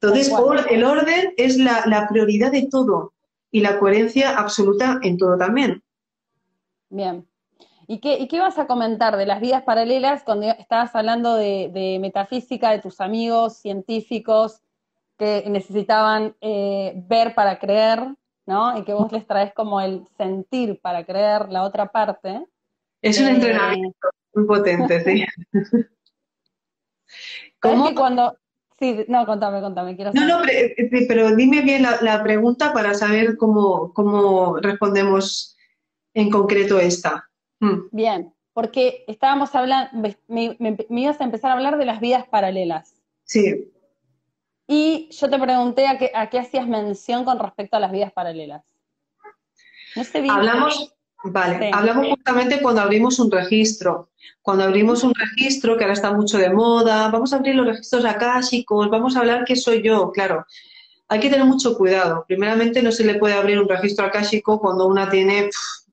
[0.00, 0.32] Entonces,
[0.70, 3.12] el orden es la, prioridad de todo
[3.50, 5.82] y la coherencia absoluta en todo también.
[6.90, 7.26] Bien.
[7.88, 12.70] ¿Y qué, qué vas a comentar de las vidas paralelas cuando estabas hablando de, metafísica,
[12.70, 14.60] de tus amigos científicos
[15.16, 18.00] que necesitaban eh, ver para creer,
[18.44, 18.78] ¿no?
[18.78, 22.44] Y que vos les traes como el sentir para creer la otra parte.
[23.00, 25.24] Es un eh, entrenamiento muy potente, sí.
[27.60, 27.94] ¿Cómo?
[27.94, 28.38] cuando,
[28.78, 29.96] Sí, no, contame, contame.
[29.96, 30.44] Quiero No, no,
[31.08, 35.56] pero, dime bien la, pregunta para saber cómo, cómo respondemos
[36.12, 37.28] en concreto esta.
[37.60, 37.88] Mm.
[37.90, 39.90] Bien, porque estábamos hablando,
[40.28, 42.94] me, ibas a empezar a hablar de las vidas paralelas.
[43.24, 43.72] Sí.
[44.66, 48.12] Y yo te pregunté a qué, a qué hacías mención con respecto a las vidas
[48.12, 48.62] paralelas.
[49.94, 50.34] No sé bien.
[50.34, 50.94] Hablamos,
[51.30, 54.10] Vale, hablamos justamente cuando abrimos un registro.
[54.42, 58.04] Cuando abrimos un registro, que ahora está mucho de moda, vamos a abrir los registros
[58.04, 60.46] akáshicos, vamos a hablar qué soy yo, claro.
[61.08, 62.24] Hay que tener mucho cuidado.
[62.26, 65.50] Primeramente, no se le puede abrir un registro akáshico cuando una tiene,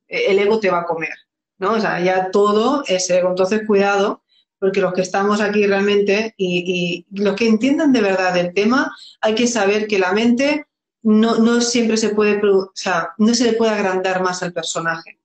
[0.07, 1.13] el ego te va a comer,
[1.57, 1.73] ¿no?
[1.73, 3.29] O sea, ya todo es ego.
[3.29, 4.23] Entonces, cuidado,
[4.59, 8.95] porque los que estamos aquí realmente y, y los que entiendan de verdad el tema,
[9.21, 10.67] hay que saber que la mente
[11.03, 15.19] no, no siempre se puede, o sea, no se le puede agrandar más al personaje.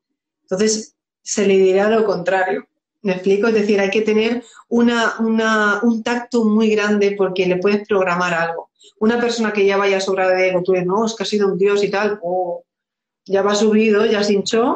[0.51, 2.67] Entonces, se le dirá lo contrario.
[3.03, 3.49] ¿Me explico?
[3.49, 8.35] Es decir, hay que tener una, una, un tacto muy grande porque le puedes programar
[8.35, 8.71] algo.
[8.99, 11.49] Una persona que ya vaya sobrada de ego, tú dices, no, es que ha sido
[11.49, 12.65] un dios y tal, o
[13.25, 14.75] ya va subido, ya se hinchó,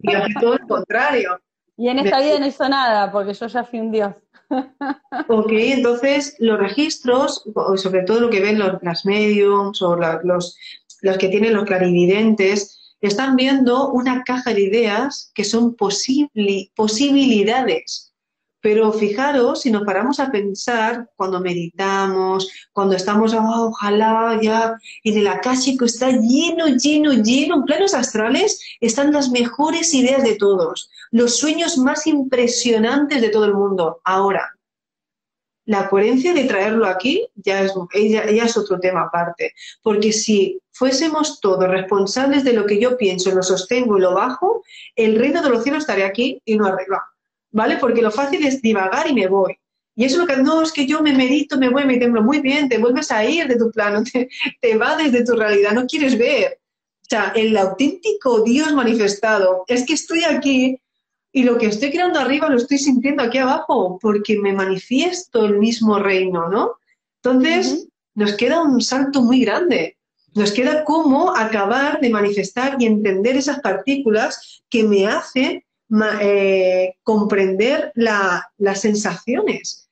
[0.00, 1.40] y hace todo el contrario.
[1.76, 4.14] Y en esta vida no hizo nada, porque yo ya fui un dios.
[5.28, 7.44] Ok, entonces los registros,
[7.76, 10.56] sobre todo lo que ven los, las mediums o los,
[11.00, 18.14] los que tienen los clarividentes, están viendo una caja de ideas que son posibilidades.
[18.64, 25.18] Pero fijaros, si nos paramos a pensar, cuando meditamos, cuando estamos, oh, ojalá ya, en
[25.18, 30.88] el akáshico está lleno, lleno, lleno, en planos astrales están las mejores ideas de todos,
[31.10, 34.00] los sueños más impresionantes de todo el mundo.
[34.02, 34.53] Ahora,
[35.66, 39.54] la coherencia de traerlo aquí ya es, otro tema aparte.
[39.82, 44.62] Porque si fuésemos todos responsables de lo que yo pienso, lo sostengo y lo bajo,
[44.94, 47.02] el reino de los cielos estaría aquí y no arriba.
[47.50, 47.78] ¿Vale?
[47.78, 49.56] Porque lo fácil es divagar y me voy.
[49.96, 52.20] Y eso es lo que no es que yo me medito, me voy, me temblo.
[52.22, 54.28] Muy bien, te vuelves a ir de tu plano, te,
[54.60, 56.58] te va desde tu realidad, no quieres ver.
[57.02, 60.80] O sea, el auténtico Dios manifestado es que estoy aquí
[61.34, 65.58] y lo que estoy creando arriba lo estoy sintiendo aquí abajo porque me manifiesto el
[65.58, 66.76] mismo reino, ¿no?
[67.20, 69.98] Entonces, nos queda un salto muy grande.
[70.36, 75.64] Nos queda cómo acabar de manifestar y entender esas partículas que me hacen
[76.20, 79.88] eh, comprender las sensaciones.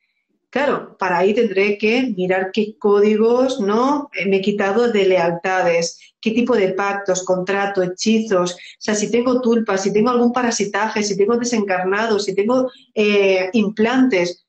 [0.49, 6.31] Claro, para ahí tendré que mirar qué códigos no me he quitado de lealtades, qué
[6.31, 11.17] tipo de pactos, contratos, hechizos, o sea, si tengo tulpas, si tengo algún parasitaje, si
[11.17, 14.45] tengo desencarnados, si tengo eh, implantes,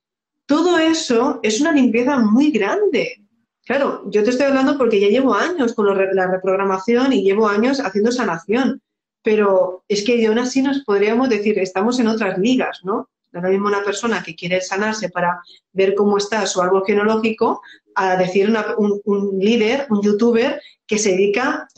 [0.47, 3.21] todo eso es una limpieza muy grande.
[3.65, 7.81] Claro, yo te estoy hablando porque ya llevo años con la reprogramación y llevo años
[7.81, 8.81] haciendo sanación,
[9.23, 13.09] pero es que aún así nos podríamos decir, estamos en otras ligas, ¿no?
[13.33, 15.41] No es lo mismo una persona que quiere sanarse para
[15.73, 17.63] ver cómo está su árbol genológico
[17.95, 21.69] a decir un, líder, un youtuber que se dedica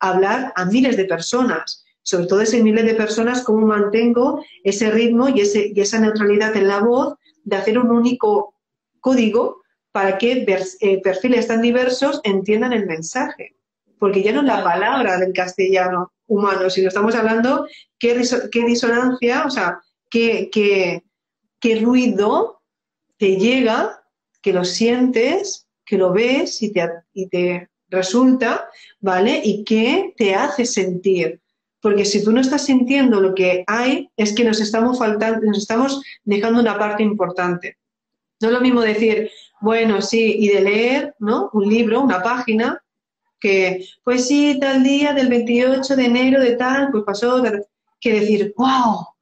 [0.00, 1.84] a hablar a miles de personas.
[2.02, 6.56] Sobre todo ese miles de personas, cómo mantengo ese ritmo y, ese, y esa neutralidad
[6.56, 8.54] en la voz de hacer un único
[9.00, 9.62] código
[9.92, 10.44] para que
[10.80, 13.56] eh, perfiles tan diversos entiendan el mensaje.
[13.98, 17.66] Porque ya no es la palabra del castellano humano, sino estamos hablando
[17.98, 19.78] qué, qué disonancia, o sea,
[20.10, 21.02] qué,
[21.80, 22.62] ruido
[23.18, 24.01] te llega,
[24.42, 28.68] que lo sientes, que lo ves y te, y te resulta,
[29.00, 29.40] ¿vale?
[29.42, 31.40] Y qué te hace sentir.
[31.80, 35.58] Porque si tú no estás sintiendo lo que hay, es que nos estamos faltando, nos
[35.58, 37.78] estamos dejando una parte importante.
[38.40, 41.50] No es lo mismo decir, bueno, sí, y de leer, ¿no?
[41.52, 42.82] Un libro, una página,
[43.40, 47.42] que, pues sí, tal día del 28 de enero de tal, pues pasó,
[48.00, 49.12] que decir, wow,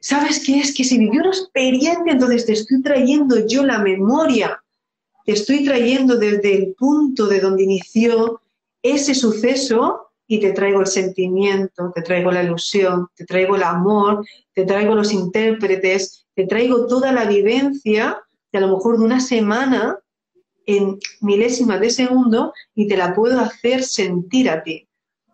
[0.00, 0.74] ¿Sabes qué es?
[0.74, 4.62] Que si vivió una experiencia, entonces te estoy trayendo yo la memoria,
[5.32, 8.40] estoy trayendo desde el punto de donde inició
[8.82, 14.24] ese suceso y te traigo el sentimiento, te traigo la ilusión, te traigo el amor,
[14.54, 18.22] te traigo los intérpretes, te traigo toda la vivencia
[18.52, 19.98] de a lo mejor de una semana
[20.66, 24.86] en milésimas de segundo y te la puedo hacer sentir a ti.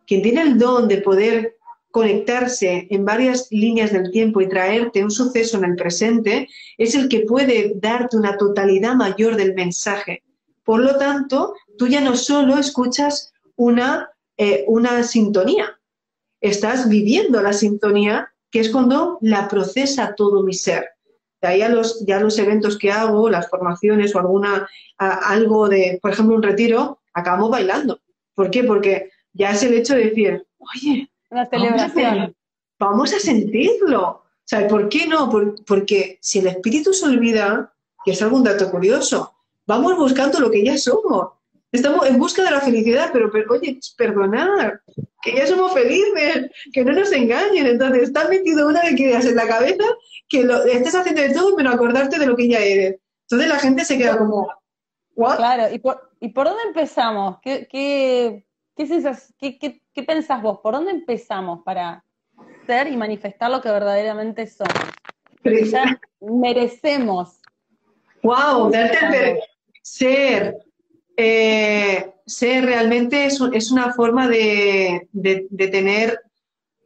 [0.07, 1.57] Quien tiene el don de poder
[1.97, 7.09] conectarse en varias líneas del tiempo y traerte un suceso en el presente, es el
[7.09, 10.23] que puede darte una totalidad mayor del mensaje.
[10.63, 15.81] Por lo tanto, tú ya no solo escuchas una, eh, una sintonía,
[16.43, 20.91] estás viviendo la sintonía, que es cuando la procesa todo mi ser.
[21.41, 24.69] De ahí a los, ya los eventos que hago, las formaciones o alguna,
[24.99, 28.03] algo de, por ejemplo, un retiro, acabamos bailando.
[28.35, 28.65] ¿Por qué?
[28.65, 32.35] Porque ya es el hecho de decir, oye, una celebración.
[32.79, 34.23] Vamos a, sentirlo.
[34.53, 35.31] O ¿por qué no?
[35.67, 37.73] porque si el espíritu se olvida,
[38.05, 39.35] que es algún dato curioso,
[39.67, 41.33] vamos buscando lo que ya somos.
[41.73, 44.81] Estamos en busca de la felicidad, pero, oye, perdonar,
[45.21, 47.67] que ya somos felices, que no nos engañen.
[47.67, 49.85] Entonces, estás metido una de ideas en la cabeza
[50.29, 53.01] que lo, estés haciendo de todo, pero acordarte de lo que ya eres.
[53.23, 54.49] Entonces la gente se queda como,
[55.17, 55.37] ¿what?
[55.37, 57.39] Claro, ¿y por, ¿y por dónde empezamos?
[57.43, 58.87] ¿Qué, qué, qué,
[59.39, 60.59] qué, qué pensás vos?
[60.63, 62.05] ¿Por dónde empezamos para
[62.67, 64.75] ser y manifestar lo que verdaderamente somos?
[65.71, 67.41] ya merecemos.
[68.23, 68.71] ¡Wow!
[68.71, 69.41] Darte
[69.87, 70.57] ser,
[71.17, 76.21] eh, ser realmente es, es una forma de, de, tener,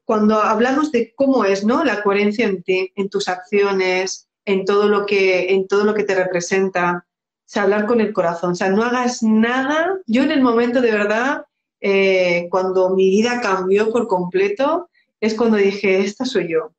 [0.04, 1.82] cuando hablamos de cómo es ¿no?
[1.82, 6.04] la coherencia en ti, en tus acciones, en todo lo que, en todo lo que
[6.04, 10.32] te representa, o sea, hablar con el corazón, o sea, no hagas nada, yo en
[10.32, 11.46] el momento de verdad,
[11.80, 14.88] eh, cuando mi vida cambió por completo,
[15.20, 16.72] es cuando dije, esta soy yo.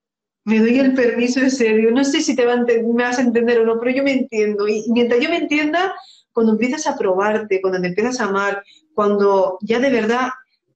[0.44, 1.92] Me doy el permiso de ser yo.
[1.92, 4.68] No sé si te me vas a entender o no, pero yo me entiendo.
[4.68, 5.94] Y mientras yo me entienda,
[6.34, 8.64] cuando empiezas a probarte, cuando te empiezas a amar,
[8.96, 10.30] cuando ya de verdad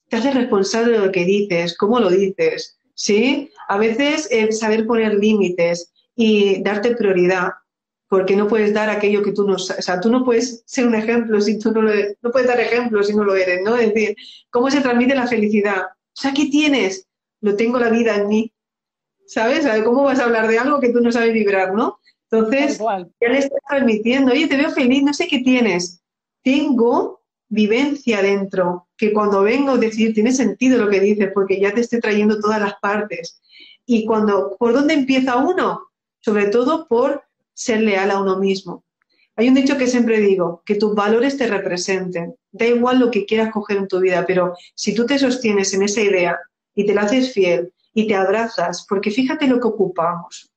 [0.10, 3.52] te haces responsable de lo que dices, cómo lo dices, ¿sí?
[3.68, 7.50] A veces eh, saber poner límites y darte prioridad,
[8.08, 10.96] porque no puedes dar aquello que tú no, o sea, tú no puedes ser un
[10.96, 11.92] ejemplo si tú no lo,
[12.22, 13.76] no puedes dar ejemplo si no lo eres, ¿no?
[13.76, 14.16] Es decir,
[14.50, 15.84] ¿cómo se transmite la felicidad?
[15.86, 17.08] O sea, ¿qué tienes?
[17.42, 18.54] Lo tengo la vida en mí,
[19.26, 19.66] ¿sabes?
[19.84, 22.00] ¿Cómo vas a hablar de algo que tú no sabes vibrar, no?
[22.30, 26.02] Entonces, ya le estás transmitiendo, oye, te veo feliz, no sé qué tienes.
[26.44, 31.74] Tengo vivencia dentro, que cuando vengo a decir, tiene sentido lo que dices, porque ya
[31.74, 33.42] te estoy trayendo todas las partes.
[33.86, 35.82] Y cuando, ¿por dónde empieza uno?
[36.20, 37.24] Sobre todo por
[37.56, 38.84] ser leal a uno mismo.
[39.36, 42.36] Hay un dicho que siempre digo, que tus valores te representen.
[42.52, 45.82] Da igual lo que quieras coger en tu vida, pero si tú te sostienes en
[45.82, 46.40] esa idea
[46.76, 50.52] y te la haces fiel y te abrazas, porque fíjate lo que ocupamos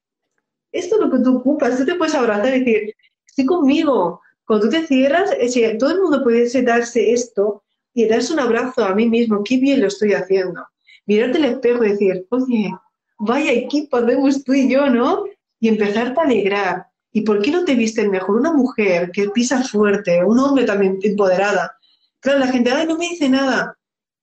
[0.72, 2.94] esto es lo que tú ocupas, tú te puedes abrazar y decir,
[3.26, 4.20] estoy conmigo.
[4.46, 5.30] Cuando tú te cierras,
[5.78, 7.62] todo el mundo puede darse esto
[7.94, 10.66] y darse un abrazo a mí mismo, qué bien lo estoy haciendo.
[11.06, 12.70] Mirarte al espejo y decir, oye,
[13.18, 15.24] vaya equipo hacemos tú y yo, ¿no?
[15.60, 16.86] Y empezarte a alegrar.
[17.18, 21.00] ¿Y por qué no te viste mejor una mujer que pisa fuerte, un hombre también
[21.02, 21.76] empoderada?
[22.20, 23.76] Claro, la gente, ay, no me dice nada.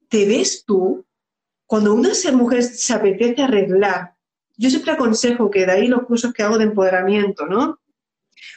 [0.07, 1.05] ¿Te ves tú?
[1.65, 4.13] Cuando una mujer se apetece arreglar,
[4.55, 7.81] yo siempre aconsejo que de ahí los cursos que hago de empoderamiento, ¿no?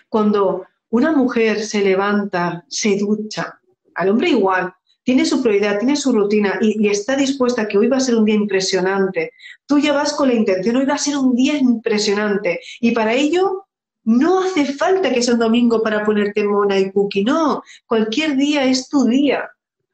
[0.09, 3.61] Cuando una mujer se levanta, se ducha,
[3.97, 4.72] al hombre igual,
[5.03, 8.14] tiene su prioridad, tiene su rutina y, está dispuesta a que hoy va a ser
[8.14, 9.32] un día impresionante.
[9.66, 12.61] Tú ya vas con la intención, hoy va a ser un día impresionante.
[12.80, 13.64] Y para ello
[14.09, 17.62] no hace falta que sea un domingo para ponerte mona y cookie, no.
[17.86, 19.50] Cualquier día es tu día.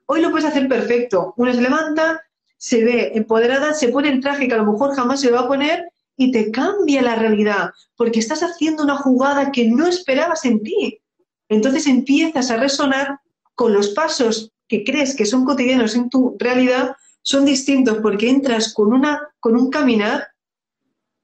[0.07, 1.35] Hoy lo puedes hacer perfecto.
[1.37, 2.23] Una se levanta,
[2.57, 5.49] se ve empoderada, se pone el traje que a lo mejor jamás se va a
[5.49, 10.63] poner y te cambia la realidad, porque estás haciendo una jugada que no esperabas en
[10.63, 11.01] ti.
[11.49, 13.19] Entonces empiezas a resonar
[13.57, 18.73] con los pasos que crees que son cotidianos en tu realidad, son distintos porque entras
[18.73, 20.29] con, una, con un caminar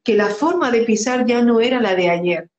[0.03, 2.50] que la forma de pisar ya no era la de ayer.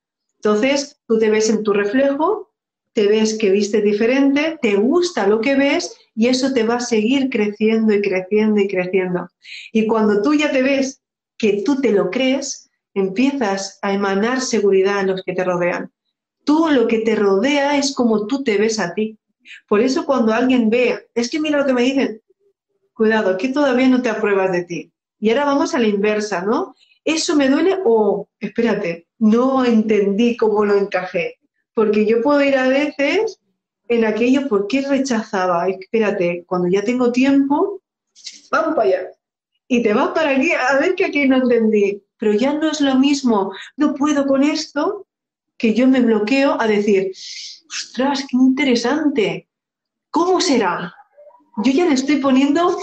[0.44, 2.52] Entonces tú te ves en tu reflejo,
[2.94, 6.80] te ves que viste diferente, te gusta lo que ves y eso te va a
[6.80, 9.30] seguir creciendo y creciendo y creciendo.
[9.72, 11.04] Y cuando tú ya te ves
[11.38, 15.92] que tú te lo crees, empiezas a emanar seguridad en los que te rodean.
[16.44, 19.20] Tú lo que te rodea es como tú te ves a ti.
[19.68, 22.20] Por eso cuando alguien ve, es que mira lo que me dicen,
[22.94, 24.92] cuidado, que todavía no te apruebas de ti.
[25.20, 26.76] Y ahora vamos a la inversa, ¿no?
[27.04, 31.39] ¿Eso me duele o, espérate, no entendí cómo lo encajé?
[31.74, 33.39] Porque yo puedo ir a veces
[33.88, 35.68] en aquello, ¿por qué rechazaba?
[35.68, 37.82] Espérate, cuando ya tengo tiempo,
[38.52, 39.12] vamos para allá
[39.72, 42.04] y te vas para aquí a ver que aquí no entendí.
[42.18, 45.08] Pero ya no es lo mismo, no puedo con esto,
[45.58, 47.14] que yo me bloqueo a decir,
[47.70, 49.47] ostras, qué interesante,
[50.10, 50.93] ¿cómo será?
[51.64, 52.78] Yo ya le estoy poniendo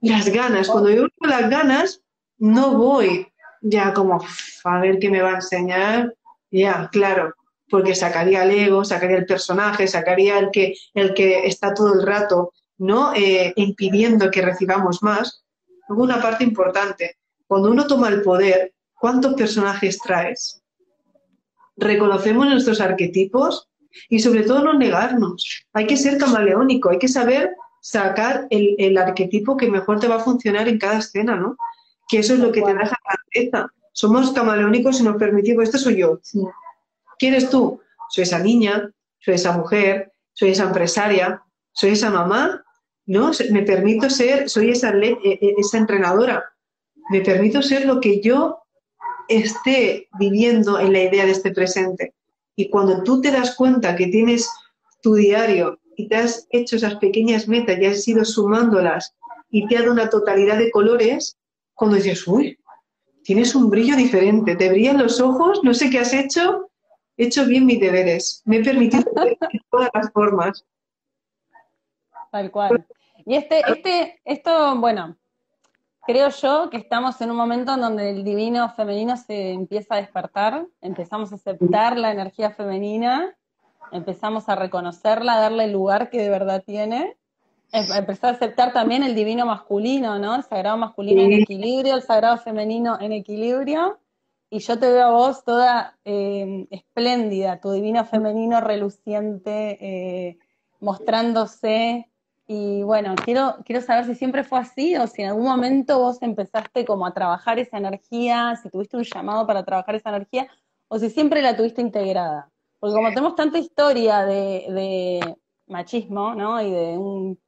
[0.00, 0.70] las ganas.
[0.70, 2.00] Cuando yo con las ganas,
[2.38, 3.26] no voy
[3.60, 4.24] ya como
[4.64, 6.14] a ver qué me va a enseñar.
[6.50, 7.34] Ya, claro,
[7.68, 12.06] porque sacaría el ego, sacaría el personaje, sacaría el que, el que está todo el
[12.06, 13.12] rato ¿no?
[13.14, 15.44] Eh, impidiendo que recibamos más
[15.88, 17.16] luego una parte importante.
[17.46, 20.62] Cuando uno toma el poder, ¿cuántos personajes traes?
[21.76, 23.68] ¿Reconocemos nuestros arquetipos?
[24.08, 25.66] Y sobre todo no negarnos.
[25.72, 30.20] Hay que ser camaleónico, hay que saber sacar el, arquetipo que mejor te va a
[30.20, 31.56] funcionar en cada escena, ¿no?
[32.08, 33.72] Que eso es lo que te da esa grandeza.
[33.92, 36.20] Somos camaleónicos y nos permitimos, este soy yo.
[37.18, 37.80] ¿Quién eres tú?
[38.10, 41.42] Soy esa niña, soy esa mujer, soy esa empresaria,
[41.72, 42.64] soy esa mamá,
[43.06, 43.30] ¿no?
[43.50, 46.44] Me permito ser, soy esa, e, e, esa entrenadora,
[47.10, 48.58] me permito ser lo que yo
[49.28, 52.14] esté viviendo en la idea de este presente.
[52.56, 54.50] Y cuando tú te das cuenta que tienes
[55.02, 59.14] tu diario y te has hecho esas pequeñas metas y has ido sumándolas
[59.50, 61.37] y te ha dado una totalidad de colores,
[61.78, 62.58] cuando dices, uy,
[63.22, 66.70] tienes un brillo diferente, te brillan los ojos, no sé qué has hecho,
[67.16, 69.38] he hecho bien mis deberes, me he permitido de
[69.70, 70.64] todas las formas.
[72.32, 72.84] Tal cual.
[73.24, 75.16] Y este, este, esto, bueno,
[76.04, 79.98] creo yo que estamos en un momento en donde el divino femenino se empieza a
[79.98, 83.36] despertar, empezamos a aceptar la energía femenina,
[83.92, 87.17] empezamos a reconocerla, a darle el lugar que de verdad tiene,
[87.72, 90.34] empezar a aceptar también el divino masculino, ¿no?
[90.34, 93.98] El sagrado masculino en equilibrio, el sagrado femenino en equilibrio.
[94.50, 100.38] Y yo te veo a vos toda eh, espléndida, tu divino femenino reluciente, eh,
[100.80, 102.08] mostrándose
[102.50, 106.22] y bueno, quiero, quiero saber si siempre fue así o si en algún momento vos
[106.22, 110.48] empezaste como a trabajar esa energía, si tuviste un llamado para trabajar esa energía
[110.88, 112.50] o si siempre la tuviste integrada.
[112.80, 116.62] Porque como tenemos tanta historia de, de machismo, ¿no?
[116.62, 117.38] Y de un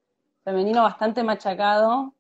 [0.51, 2.15] femenino bastante machacado,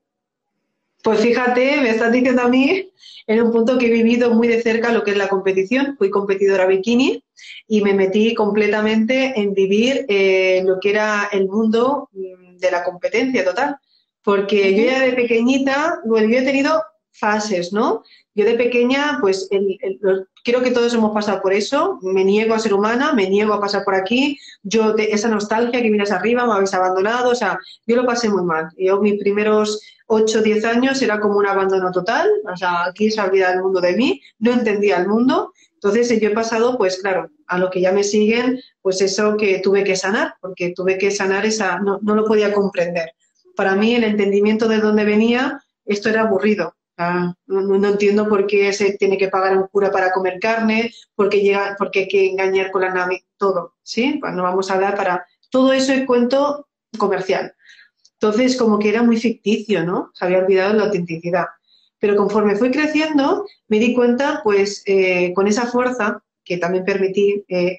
[1.02, 2.90] pues fíjate, me estás diciendo a mí
[3.26, 5.96] en un punto que he vivido muy de cerca lo que es la competición.
[5.96, 7.24] Fui competidora bikini
[7.66, 12.84] y me metí completamente en vivir eh, lo que era el mundo mm, de la
[12.84, 13.76] competencia total.
[14.22, 16.82] Porque yo ya de pequeñita, bueno, yo he tenido
[17.12, 18.02] fases, ¿no?
[18.34, 19.48] Yo de pequeña, pues
[20.44, 21.98] creo que todos hemos pasado por eso.
[22.02, 24.38] Me niego a ser humana, me niego a pasar por aquí.
[24.62, 28.44] Yo, esa nostalgia que vienes arriba, me habéis abandonado, o sea, yo lo pasé muy
[28.44, 28.68] mal.
[28.78, 33.10] Yo, mis primeros 8 o 10 años era como un abandono total, o sea, aquí
[33.10, 35.52] se olvida el mundo de mí, no entendía el mundo.
[35.74, 39.60] Entonces yo he pasado, pues claro, a lo que ya me siguen, pues eso que
[39.60, 43.12] tuve que sanar, porque tuve que sanar esa, no, no lo podía comprender.
[43.56, 46.74] Para mí el entendimiento de dónde venía, esto era aburrido.
[47.46, 51.28] No, no, entiendo por qué se tiene que pagar un cura para comer carne, por
[51.28, 54.18] qué, llega, por qué hay que engañar con la nave, todo, ¿sí?
[54.20, 55.26] Pues no vamos a hablar para...
[55.50, 57.54] Todo eso es cuento comercial.
[58.14, 60.10] Entonces, como que era muy ficticio, ¿no?
[60.14, 61.46] Se había olvidado la autenticidad.
[61.98, 67.44] Pero conforme fui creciendo, me di cuenta, pues, eh, con esa fuerza que también permití,
[67.48, 67.78] eh,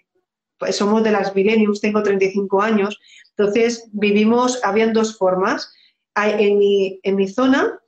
[0.57, 2.99] pues somos de las millenniums, tengo 35 años,
[3.35, 5.73] entonces vivimos, habían dos formas.
[6.15, 7.80] en, mi, en mi zona,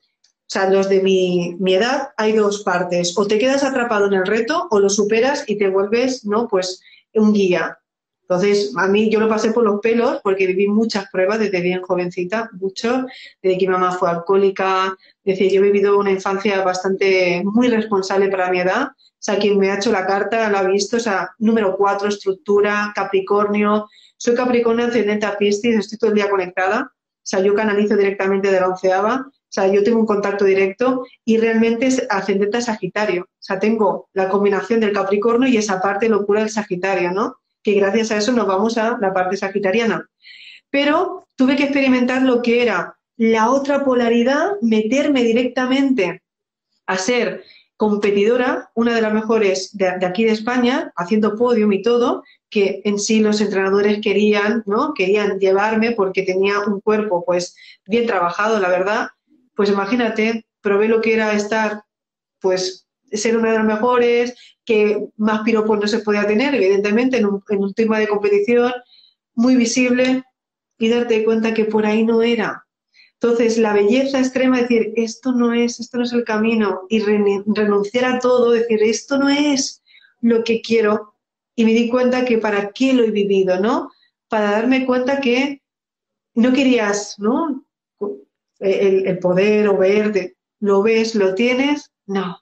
[0.45, 3.17] o sea, los de mi, edad, hay dos partes.
[3.17, 6.47] O te quedas atrapado en el reto o lo superas y te vuelves, ¿no?
[6.47, 6.81] Pues
[7.13, 7.79] un guía.
[8.23, 11.81] Entonces, a mí yo lo pasé por los pelos porque viví muchas pruebas desde bien
[11.81, 13.05] jovencita, mucho,
[13.41, 18.29] desde que mi mamá fue alcohólica, decir, yo he vivido una infancia bastante, muy responsable
[18.29, 18.87] para mi edad.
[18.87, 22.09] O sea, quien me ha hecho la carta la ha visto, o sea, número cuatro,
[22.09, 23.87] estructura, Capricornio.
[24.17, 26.91] Soy Capricornio ascendente a Piscis, estoy todo el día conectada.
[26.91, 29.31] O sea, yo canalizo directamente de la onceava.
[29.53, 33.23] O sea, yo tengo un contacto directo y realmente es ascendente a Sagitario.
[33.23, 37.37] O sea, tengo la combinación del Capricornio y esa parte locura del Sagitario, ¿no?
[37.63, 40.07] que gracias a eso nos vamos a la parte sagitariana.
[40.69, 46.21] Pero tuve que experimentar lo que era la otra polaridad, meterme directamente
[46.85, 47.43] a ser
[47.77, 52.99] competidora, una de las mejores de, aquí de España, haciendo podium y todo, que en
[52.99, 54.93] sí los entrenadores querían, ¿no?
[54.93, 59.07] Querían llevarme porque tenía un cuerpo pues bien trabajado, la verdad.
[59.55, 61.83] Pues imagínate, probé lo que era estar
[62.39, 64.35] pues ser una de las mejores,
[64.65, 68.71] que más piropos no se podía tener, evidentemente, en un, tema de competición
[69.35, 70.23] muy visible
[70.77, 72.65] y darte cuenta que por ahí no era.
[73.13, 78.05] Entonces, la belleza extrema, decir, esto no es, esto no es el camino, y renunciar
[78.05, 79.81] a todo, decir, esto no es
[80.21, 81.13] lo que quiero,
[81.55, 83.91] y me di cuenta que para qué lo he vivido, ¿no?
[84.27, 85.61] Para darme cuenta que
[86.35, 87.62] no querías, ¿no?
[88.59, 92.37] El, poder o ver, lo ves, lo tienes, no,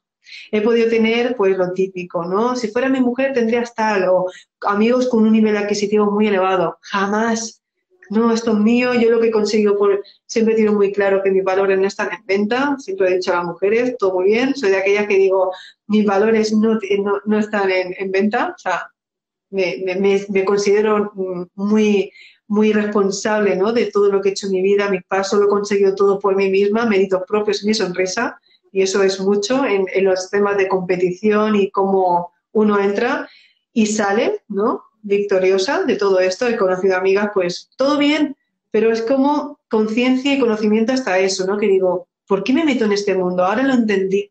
[0.52, 2.56] He podido tener, pues, lo típico, ¿no?
[2.56, 4.26] Si fuera mi mujer tendrías tal, o
[4.62, 6.78] amigos con un nivel adquisitivo muy elevado.
[6.82, 7.62] Jamás.
[8.10, 10.04] No, esto es mío, yo lo que consigo por...
[10.26, 13.32] Siempre he tenido muy claro que mis valores no están en venta, siempre he dicho
[13.32, 15.54] a las mujeres, todo muy bien, soy de aquellas que digo,
[15.88, 16.78] mis valores no,
[17.26, 18.90] no, están en, venta, o sea,
[19.50, 21.14] me, considero
[21.56, 22.12] muy,
[22.52, 23.72] muy responsable ¿no?
[23.72, 26.20] de todo lo que he hecho en mi vida, mi paso lo he conseguido todo
[26.20, 28.42] por mí misma, méritos propios, mi sonrisa,
[28.74, 33.30] y eso es mucho en, en, los temas de competición y cómo uno entra
[33.72, 34.84] y sale, ¿no?
[35.02, 36.46] Victoriosa de todo esto.
[36.46, 38.36] He conocido amigas, pues todo bien,
[38.70, 41.58] pero es como conciencia y conocimiento hasta eso, ¿no?
[41.58, 43.46] Que digo, ¿por qué me meto en este mundo?
[43.46, 44.30] Ahora lo entendí.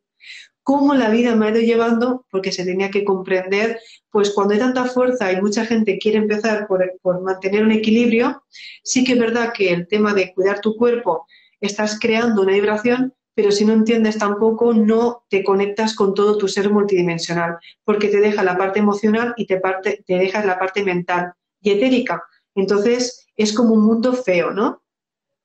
[0.63, 3.81] Cómo la vida me ha ido llevando, porque se tenía que comprender,
[4.11, 6.83] pues cuando hay tanta fuerza y mucha gente quiere empezar por,
[7.23, 8.43] mantener un equilibrio,
[8.83, 11.27] sí que es verdad que el tema de cuidar tu cuerpo,
[11.61, 16.49] estás creando una vibración, pero si no entiendes tampoco, no te conectas con todo tu
[16.49, 20.85] ser multidimensional, porque te deja la parte emocional y te, parte, te deja la parte
[20.85, 22.23] mental y etérica.
[22.55, 24.83] Entonces es como un mundo feo, ¿no?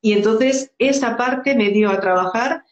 [0.01, 2.63] Y entonces esa parte me dio a trabajar,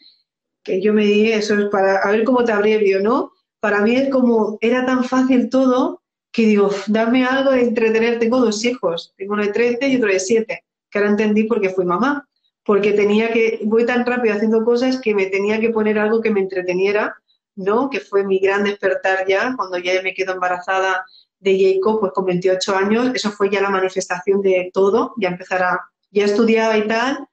[0.64, 3.32] que yo me di, eso es para, a ver cómo te abrevio, ¿no?
[3.60, 6.02] Para mí es como, era tan fácil todo
[6.32, 8.18] que digo, dame algo de entretener.
[8.18, 11.70] Tengo dos hijos, tengo uno de 13 y otro de 7, que ahora entendí porque
[11.70, 12.28] fui mamá
[12.66, 16.32] porque tenía que, voy tan rápido haciendo cosas que me tenía que poner algo que
[16.32, 17.16] me entreteniera,
[17.56, 17.90] ¿no?
[17.90, 21.06] Que fue mi gran despertar ya, cuando ya me quedo embarazada
[21.40, 25.62] de Jacob, pues con 28 años, eso fue ya la manifestación de todo, ya empezar
[25.62, 27.28] a, ya estudiaba y tal,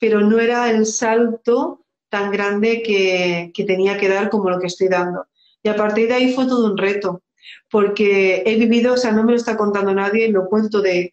[0.00, 1.81] pero no era el salto
[2.12, 5.24] tan grande que, tenía que dar como lo que estoy dando.
[5.62, 7.22] Y a partir de ahí fue todo un reto,
[7.70, 11.10] porque he vivido, o sea, no me lo está contando nadie, lo cuento de,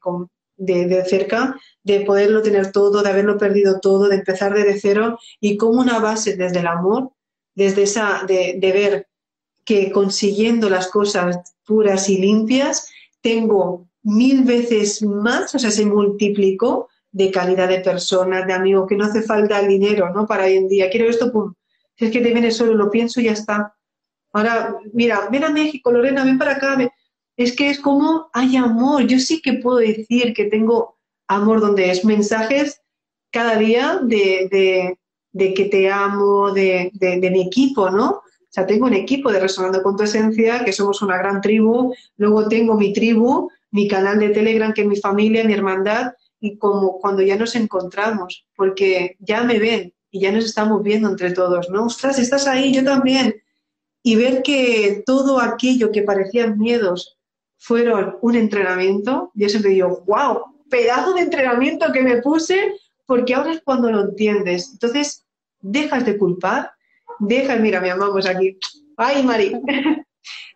[0.57, 5.55] de, cerca, de poderlo tener todo, de haberlo perdido todo, de empezar desde cero y
[5.55, 7.11] como una base desde el amor,
[7.55, 9.07] desde esa, de, de ver
[9.63, 12.89] que consiguiendo las cosas puras y limpias,
[13.21, 18.95] tengo mil veces más, o sea, se multiplicó de calidad de personas, de amigos, que
[18.95, 20.25] no hace falta el dinero, ¿no?
[20.25, 20.89] Para hoy en día.
[20.89, 21.53] Quiero esto, pum.
[21.97, 23.75] Si es que te viene solo, lo pienso y ya está.
[24.31, 26.77] Ahora, mira, ven a México, Lorena, ven para acá
[27.39, 29.07] es que es como hay amor.
[29.07, 32.81] Yo sí que puedo decir que tengo amor donde es mensajes
[33.31, 34.97] cada día de,
[35.33, 36.91] que te amo, de,
[37.31, 38.09] mi equipo, ¿no?
[38.09, 41.93] O sea, tengo un equipo de Resonando con tu Esencia, que somos una gran tribu.
[42.17, 46.11] Luego tengo mi tribu, mi canal de Telegram, que es mi familia, mi hermandad,
[46.57, 51.31] como cuando ya nos encontramos, porque ya me ven y ya nos estamos viendo entre
[51.31, 51.85] todos, ¿no?
[51.85, 53.41] Ostras, estás ahí, yo también.
[54.01, 57.17] Y ver que todo aquello que parecían miedos
[57.57, 59.31] fueron un entrenamiento.
[59.33, 62.73] Yo siempre digo, wow, pedazo de entrenamiento que me puse,
[63.05, 64.69] porque ahora es cuando lo entiendes.
[64.71, 65.25] Entonces,
[65.59, 66.71] dejas de culpar,
[67.19, 68.57] dejas, mira, me amamos aquí.
[68.97, 69.53] Ay, Mari.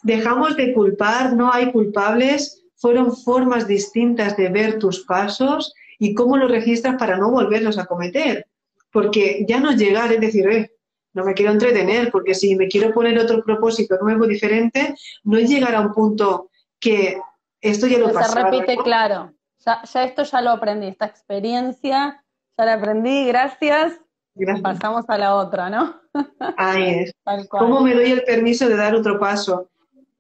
[0.04, 6.36] Dejamos de culpar, no hay culpables, fueron formas distintas de ver tus pasos y cómo
[6.36, 8.46] los registras para no volverlos a cometer.
[8.92, 10.70] Porque ya no es llegar, es decir, eh,
[11.14, 15.50] no me quiero entretener, porque si me quiero poner otro propósito nuevo, diferente, no es
[15.50, 17.22] llegar a un punto que
[17.62, 18.34] esto ya lo pasó.
[18.34, 19.34] Se repite, claro.
[19.66, 22.22] Ya, esto ya lo aprendí, esta experiencia
[22.58, 23.98] ya la aprendí, gracias.
[24.62, 26.02] Pasamos a la otra, ¿no?
[26.58, 27.14] Ahí es.
[27.50, 29.70] ¿Cómo me doy el permiso de dar otro paso?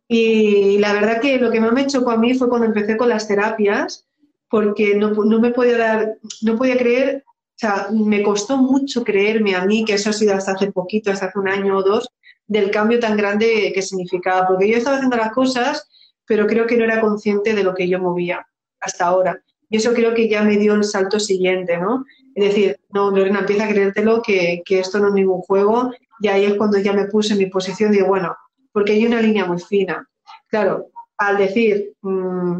[0.07, 3.09] Y la verdad que lo que más me chocó a mí fue cuando empecé con
[3.09, 4.05] las terapias,
[4.49, 9.55] porque no, no me podía dar, no podía creer, o sea, me costó mucho creerme
[9.55, 12.09] a mí, que eso ha sido hasta hace poquito, hasta hace un año o dos,
[12.45, 15.87] del cambio tan grande que significaba, porque yo estaba haciendo las cosas
[16.25, 18.45] pero creo que no era consciente de lo que yo movía
[18.79, 19.41] hasta ahora.
[19.69, 22.05] Y eso creo que ya me dio el salto siguiente, ¿no?
[22.35, 25.91] Es decir, no, Lorena, empieza a creértelo que, que esto no es ningún juego.
[26.19, 28.35] Y ahí es cuando ya me puse en mi posición digo, bueno,
[28.73, 30.05] porque hay una línea muy fina.
[30.49, 32.59] Claro, al decir, mm,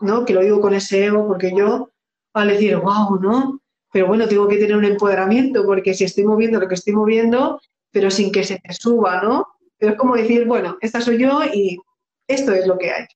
[0.00, 0.24] ¿no?
[0.24, 1.90] Que lo digo con ese ego, porque yo,
[2.34, 3.60] al decir, wow, ¿no?
[3.92, 7.60] Pero bueno, tengo que tener un empoderamiento, porque si estoy moviendo lo que estoy moviendo,
[7.90, 9.46] pero sin que se te suba, ¿no?
[9.78, 11.78] Pero es como decir, bueno, esta soy yo y
[12.26, 13.06] esto es lo que hay.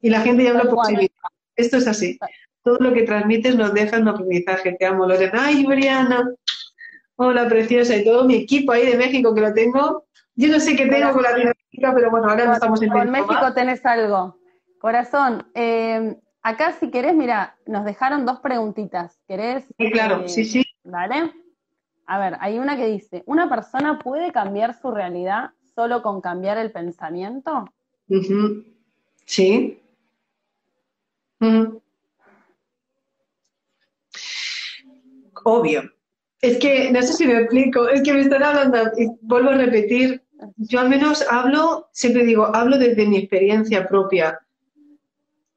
[0.00, 1.28] Y la gente ya habla por sí misma.
[1.54, 2.18] Esto es así.
[2.62, 4.76] Todo lo que transmites nos deja un aprendizaje.
[4.78, 5.46] Te amo, Lorena.
[5.46, 6.30] Ay, Briana.
[7.16, 7.96] Hola, preciosa.
[7.96, 10.06] Y todo mi equipo ahí de México que lo tengo.
[10.34, 13.10] Yo no sé qué tengo con la Latinoamérica, pero bueno, ahora no estamos en Con
[13.10, 14.38] México tenés algo.
[14.80, 19.20] Corazón, eh, acá si querés, mira, nos dejaron dos preguntitas.
[19.26, 19.64] ¿Querés?
[19.78, 20.64] Sí, claro, eh, sí, sí.
[20.84, 21.32] ¿Vale?
[22.06, 26.56] A ver, hay una que dice, ¿una persona puede cambiar su realidad solo con cambiar
[26.56, 27.64] el pensamiento?
[29.24, 29.82] Sí.
[35.44, 35.82] Obvio.
[36.40, 39.56] Es que, no sé si me explico, es que me están hablando, y vuelvo a
[39.56, 40.22] repetir,
[40.56, 44.38] yo al menos hablo, siempre digo, hablo desde mi experiencia propia.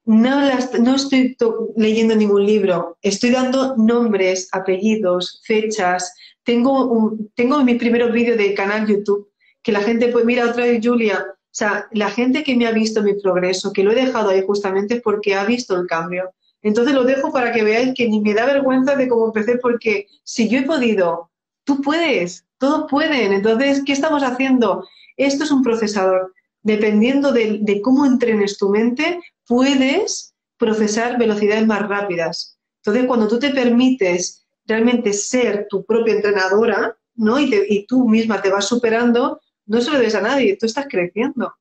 [0.05, 1.37] No, las, no estoy
[1.75, 6.13] leyendo ningún libro, estoy dando nombres, apellidos, fechas.
[6.43, 9.29] Tengo, un, tengo mis primeros vídeos de canal YouTube
[9.61, 12.71] que la gente, pues mira, otra vez Julia, O sea, la gente que me ha
[12.71, 16.31] visto mi progreso, que lo he dejado ahí justamente porque ha visto el cambio.
[16.61, 20.07] Entonces lo dejo para que veáis que ni me da vergüenza de cómo empecé, porque
[20.23, 21.28] si yo he podido,
[21.69, 23.31] tú puedes, todos pueden.
[23.31, 24.87] Entonces, ¿qué estamos haciendo?
[25.17, 26.33] Esto es un procesador.
[26.63, 32.57] Dependiendo de, cómo entrenes tu mente, puedes procesar velocidades más rápidas.
[32.77, 37.39] Entonces, cuando tú te permites realmente ser tu propia entrenadora, ¿no?
[37.39, 41.53] Y, tú misma te vas superando, no se lo des a nadie, tú estás creciendo.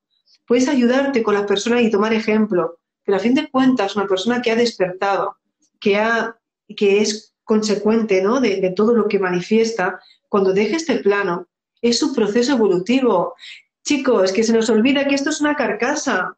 [0.46, 4.40] Puedes ayudarte con las personas y tomar ejemplo, pero a fin de cuentas, una persona
[4.40, 5.36] que ha despertado,
[5.78, 6.34] que, ha,
[6.74, 8.40] que es consecuente ¿no?
[8.40, 11.46] de, todo lo que manifiesta, cuando deje este plano,
[11.80, 13.34] es su proceso evolutivo.
[13.82, 16.36] Chicos, que se nos olvida que esto es una carcasa,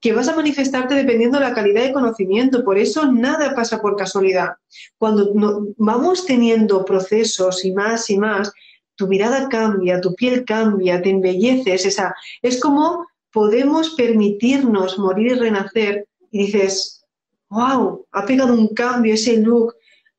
[0.00, 2.64] que vas a manifestarte dependiendo de la calidad de conocimiento.
[2.64, 4.54] Por eso nada pasa por casualidad.
[4.96, 5.30] Cuando
[5.76, 8.50] vamos teniendo procesos y más y más,
[8.94, 11.84] tu mirada cambia, tu piel cambia, te embelleces.
[11.84, 17.04] Esa, es como podemos permitirnos morir y renacer y dices,
[17.50, 19.74] wow, ha pegado un cambio ese look.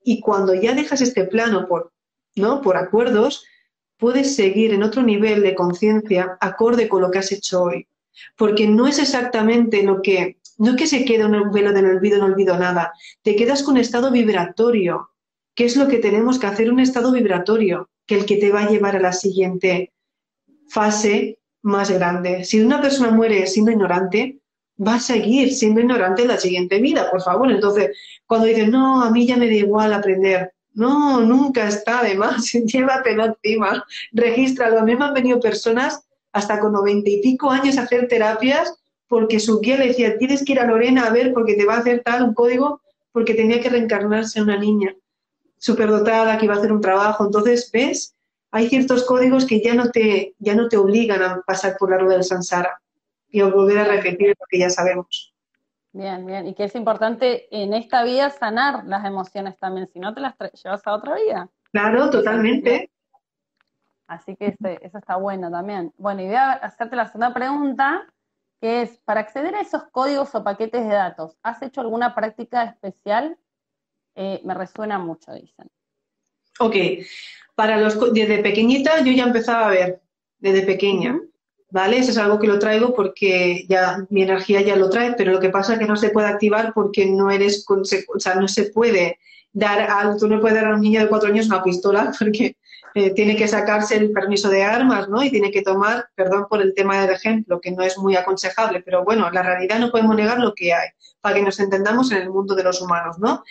[0.08, 1.92] Y cuando ya dejas este plano por,
[2.36, 2.62] ¿no?
[2.62, 3.46] por acuerdos,
[3.98, 7.88] puedes seguir en otro nivel de conciencia acorde con lo que has hecho hoy
[8.36, 12.18] porque no es exactamente lo que, no es que se quede un velo del olvido,
[12.18, 15.12] no olvido nada, te quedas con un estado vibratorio,
[15.56, 18.62] que es lo que tenemos que hacer, un estado vibratorio, que el que te va
[18.62, 19.94] a llevar a la siguiente
[20.70, 22.46] fase más grande.
[22.46, 24.40] Si una persona muere siendo ignorante,
[24.86, 27.52] va a seguir siendo ignorante en la siguiente vida, por favor.
[27.52, 32.16] Entonces, cuando dices, no, a mí ya me da igual aprender, no, nunca está de
[32.16, 34.80] más, llévatelo encima, regístralo.
[34.80, 36.02] A mí me han venido personas
[36.32, 38.76] hasta con noventa y pico años hacer terapias
[39.08, 41.76] porque su guía le decía, tienes que ir a Lorena a ver porque te va
[41.76, 44.94] a hacer tal un código porque tenía que reencarnarse una niña
[45.58, 47.26] superdotada que iba a hacer un trabajo.
[47.26, 48.14] Entonces, ¿ves?
[48.52, 51.98] Hay ciertos códigos que ya no te, ya no te obligan a pasar por la
[51.98, 52.80] rueda del Sansara
[53.30, 55.34] y a volver a repetir lo que ya sabemos.
[55.94, 56.48] Bien, bien.
[56.48, 60.36] Y que es importante en esta vida sanar las emociones también, si no te las
[60.64, 61.50] llevas a otra vida.
[61.72, 62.92] Claro, totalmente.
[64.08, 65.94] Así que este, eso está bueno también.
[65.98, 68.08] Bueno, y voy a hacerte la segunda pregunta,
[68.62, 72.64] que es, para acceder a esos códigos o paquetes de datos, ¿has hecho alguna práctica
[72.64, 73.38] especial?
[74.16, 75.70] Eh, me resuena mucho, dicen.
[76.60, 76.76] Ok,
[77.54, 80.02] para los, desde pequeñita yo ya empezaba a ver,
[80.40, 81.20] desde pequeña,
[81.70, 82.00] ¿vale?
[82.00, 85.40] Eso es algo que lo traigo porque ya mi energía ya lo trae, pero lo
[85.40, 89.20] que pasa es que no se puede activar porque no eres, o no se puede
[89.54, 92.56] dar a, tú no puedes dar a un niño de cuatro años una pistola porque
[92.94, 95.24] eh, tiene que sacarse el permiso de armas, ¿no?
[95.24, 98.82] Y tiene que tomar, perdón por el tema del ejemplo, que no es muy aconsejable,
[98.82, 100.90] pero bueno, la realidad no podemos negar lo que hay,
[101.22, 103.44] para que nos entendamos en el mundo de los humanos, ¿no?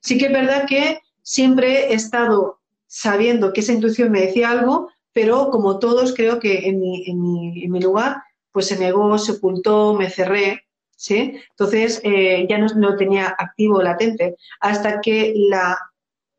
[0.00, 4.90] Sí que es verdad que siempre he estado sabiendo que esa intuición me decía algo,
[5.14, 10.64] pero como todos creo que en mi, lugar, pues se negó, se ocultó, me cerré,
[10.96, 11.40] ¿sí?
[11.50, 15.78] Entonces eh, ya no, no tenía activo latente, hasta que la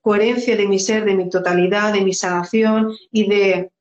[0.02, 3.72] coherencia de mi ser, de mi totalidad, de mi sanación y de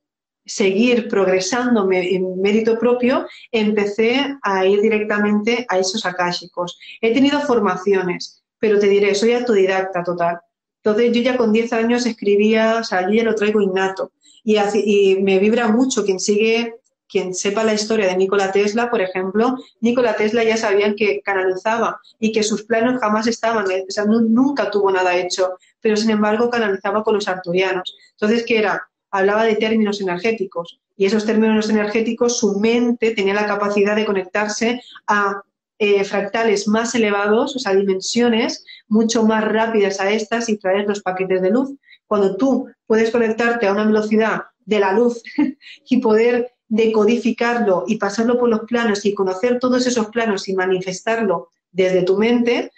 [0.46, 6.78] seguir progresándome en mérito propio, empecé a ir directamente a esos akáshicos.
[7.00, 10.40] He tenido formaciones, pero te diré, soy autodidacta total.
[10.82, 14.12] Entonces yo ya con 10 años escribía, o sea, yo ya lo traigo innato.
[14.44, 16.74] Y, me vibra mucho quien sigue
[17.06, 22.00] quien sepa la historia de Nikola Tesla, por ejemplo, Nikola Tesla ya sabían que canalizaba
[22.18, 26.50] y que sus planos jamás estaban, o sea, nunca tuvo nada hecho, pero sin embargo
[26.50, 27.94] canalizaba con los arturianos.
[28.12, 28.88] Entonces, ¿qué era?
[29.10, 34.80] Hablaba de términos energéticos y esos términos energéticos, su mente tenía la capacidad de conectarse
[35.06, 35.42] a
[35.78, 41.02] eh, fractales más elevados, o sea, dimensiones mucho más rápidas a estas y traer los
[41.02, 41.70] paquetes de luz.
[42.14, 45.20] Cuando tú puedes conectarte a una velocidad de la luz
[45.90, 51.48] y poder decodificarlo y pasarlo por los planos y conocer todos esos planos y manifestarlo
[51.72, 52.70] desde tu mente,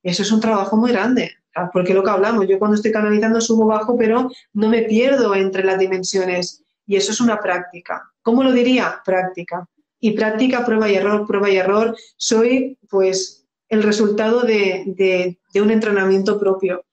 [0.00, 1.32] eso es un trabajo muy grande.
[1.72, 5.64] Porque lo que hablamos, yo cuando estoy canalizando subo bajo, pero no me pierdo entre
[5.64, 6.62] las dimensiones.
[6.86, 8.12] Y eso es una práctica.
[8.22, 9.02] ¿Cómo lo diría?
[9.04, 9.68] Práctica.
[9.98, 11.96] Y práctica, prueba y error, prueba y error.
[12.16, 16.84] Soy, pues, el resultado de, un entrenamiento propio.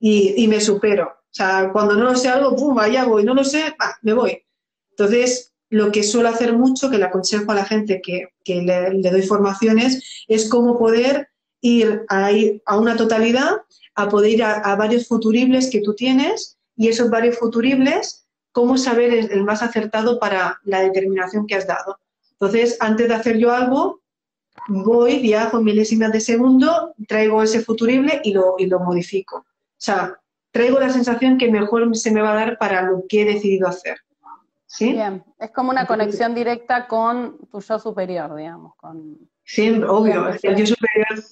[0.00, 1.23] Y, me supero.
[1.34, 3.24] O sea, cuando no lo sé algo, pum, allá voy.
[3.24, 4.40] No lo sé, me voy.
[4.90, 9.22] Entonces, lo que suelo hacer mucho, que le aconsejo a la gente que, le, doy
[9.22, 11.30] formaciones, es cómo poder
[11.60, 12.30] ir a,
[12.66, 13.50] a una totalidad,
[13.96, 19.12] a poder ir a, varios futuribles que tú tienes y esos varios futuribles, cómo saber
[19.12, 21.98] el, más acertado para la determinación que has dado.
[22.32, 24.02] Entonces, antes de hacer yo algo,
[24.68, 29.38] voy, viajo milésimas de segundo, traigo ese futurible y lo, y lo modifico.
[29.38, 29.44] O
[29.84, 30.20] sea,
[30.54, 33.66] traigo la sensación que mejor se me va a dar para lo que he decidido
[33.66, 33.98] hacer.
[34.66, 34.92] ¿sí?
[34.92, 38.76] Bien, es como una conexión directa con tu yo superior, digamos.
[38.76, 39.18] Con...
[39.42, 41.24] Sí, obvio, el yo superior.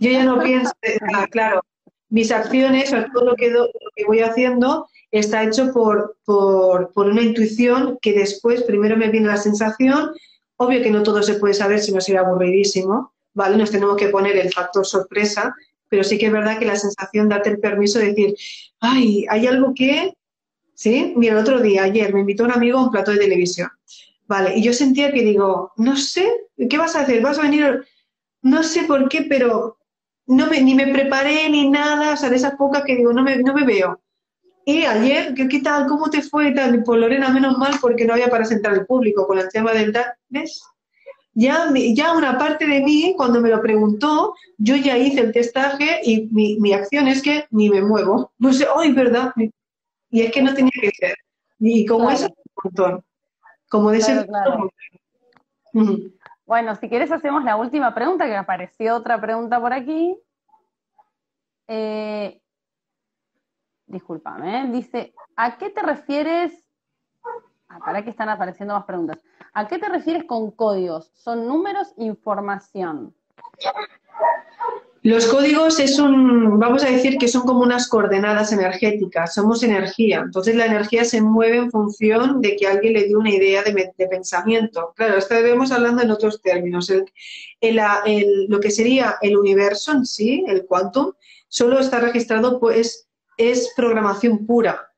[0.00, 0.72] Yo ya no pienso,
[1.14, 1.60] ah, claro,
[2.08, 7.22] mis acciones, todo lo que, lo que voy haciendo está hecho por, por, por, una
[7.22, 10.10] intuición que después primero me viene la sensación,
[10.56, 13.56] obvio que no todo se puede saber si no sería aburridísimo, ¿vale?
[13.56, 15.54] Nos tenemos que poner el factor sorpresa,
[15.90, 18.34] pero sí que es verdad que la sensación date el permiso de decir,
[18.80, 20.14] ay, hay algo que,
[20.74, 21.12] ¿sí?
[21.16, 23.68] Mira, el otro día, ayer, me invitó un amigo a un plato de televisión,
[24.26, 24.56] ¿vale?
[24.56, 26.30] Y yo sentía que digo, no sé,
[26.70, 27.20] ¿qué vas a hacer?
[27.20, 27.84] ¿Vas a venir?
[28.40, 29.78] No sé por qué, pero
[30.26, 33.24] no me, ni me preparé ni nada, o sea, de esas pocas que digo, no
[33.24, 34.00] me, no me veo.
[34.64, 35.86] Y ayer, ¿qué, ¿qué, tal?
[35.86, 36.48] ¿Cómo te fue?
[36.48, 39.48] Y tal, pues Lorena, menos mal porque no había para sentar el público con el
[39.48, 39.92] tema del
[40.28, 40.62] ¿ves?
[41.40, 46.00] Ya, ya una parte de mí, cuando me lo preguntó, yo ya hice el testaje
[46.02, 48.30] y mi, mi acción es que ni me muevo.
[48.38, 49.32] No sé, ¡ay, verdad!
[50.10, 51.16] Y es que no tenía que ser.
[51.58, 53.04] Y como eso, un montón.
[53.70, 54.26] Como de ese...
[56.44, 60.20] Bueno, si quieres hacemos la última pregunta, que apareció otra pregunta por aquí.
[61.68, 62.38] Eh,
[63.86, 64.66] discúlpame, ¿eh?
[64.70, 66.52] dice, ¿a qué te refieres?
[67.70, 69.18] Ah, para que están apareciendo más preguntas.
[69.54, 71.12] ¿A qué te refieres con códigos?
[71.14, 73.14] ¿Son números, información?
[75.02, 80.18] Los códigos es un, vamos a decir que son como unas coordenadas energéticas, somos energía.
[80.18, 84.08] Entonces la energía se mueve en función de que alguien le dio una idea de,
[84.08, 84.92] pensamiento.
[84.96, 86.92] Claro, estaremos hablando en otros términos.
[87.60, 91.12] lo que sería el universo en sí, el quantum,
[91.46, 94.88] solo está registrado, pues, es programación pura.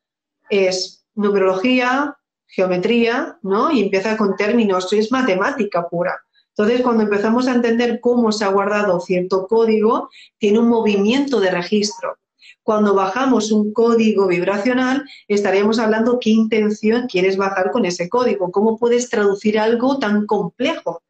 [0.48, 2.16] Es numerología,
[2.53, 3.72] geometría, ¿no?
[3.72, 6.20] Y empieza con términos, es matemática pura.
[6.50, 11.50] Entonces, cuando empezamos a entender cómo se ha guardado cierto código, tiene un movimiento de
[11.50, 12.18] registro.
[12.62, 18.76] Cuando bajamos un código vibracional, estaríamos hablando qué intención quieres bajar con ese código, cómo
[18.76, 21.03] puedes traducir algo tan complejo.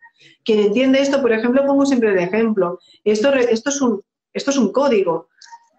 [0.45, 4.01] Quien entiende esto, por ejemplo, pongo siempre el ejemplo, esto, esto, es un,
[4.33, 5.29] esto es un código,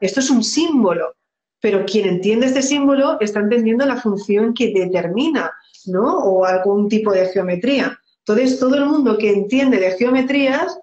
[0.01, 1.15] esto es un símbolo,
[1.63, 5.49] pero quien entiende este símbolo está entendiendo la función que determina,
[5.85, 6.17] ¿no?
[6.17, 7.97] O algún tipo de geometría.
[8.19, 10.77] Entonces, todo el mundo que entiende de geometrías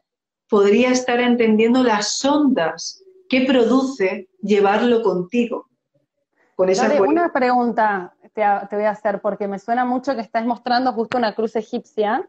[0.48, 5.68] podría estar entendiendo las ondas que produce llevarlo contigo.
[6.56, 8.42] Con esa una pregunta te,
[8.74, 12.26] voy a hacer, porque me suena mucho que estás mostrando justo una cruz egipcia.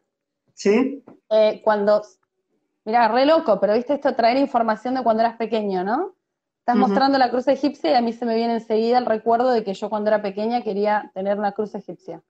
[0.56, 1.02] Sí.
[1.30, 2.02] Eh, cuando,
[2.84, 6.16] mira, re loco, pero viste esto traer información de cuando eras pequeño, ¿no?
[6.74, 9.63] Estás mostrando la cruz egipcia y a mí se me viene enseguida el recuerdo de
[9.63, 12.22] que yo cuando era pequeña quería tener una cruz egipcia.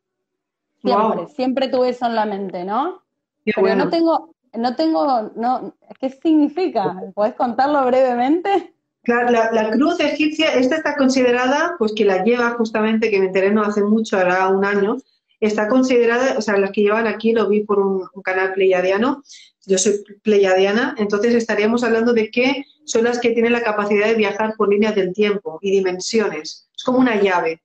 [0.81, 3.03] Siempre, siempre tuve eso en la mente, ¿no?
[3.45, 7.03] Pero no tengo, no tengo, no, ¿qué significa?
[7.13, 8.73] ¿Puedes contarlo brevemente?
[9.03, 13.51] Claro, la, cruz egipcia, esta está considerada, pues que la lleva justamente, que me enteré
[13.51, 14.97] no hace mucho, hará un año,
[15.39, 19.23] está considerada, o sea, las que llevan aquí lo vi por un, canal pleiadiano,
[19.65, 24.15] yo soy pleiadiana, entonces estaríamos hablando de que son las que tienen la capacidad de
[24.15, 26.69] viajar por líneas del tiempo y dimensiones.
[26.75, 27.61] Es como una llave,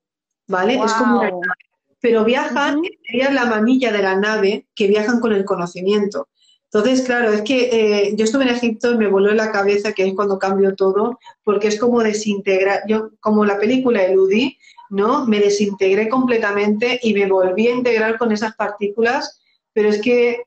[0.47, 0.75] ¿vale?
[0.75, 1.67] Es como una llave
[2.07, 6.29] pero viajan, sería la manilla de la nave que viajan con el conocimiento.
[6.65, 9.93] Entonces, claro, es que eh, yo estuve en Egipto y me voló en la cabeza
[9.93, 14.59] que es cuando cambio todo, porque es como desintegrar, yo como la película Eludí,
[14.91, 15.27] ¿no?
[15.27, 19.41] Me desintegré completamente y me volví a integrar con esas partículas,
[19.73, 20.45] pero es que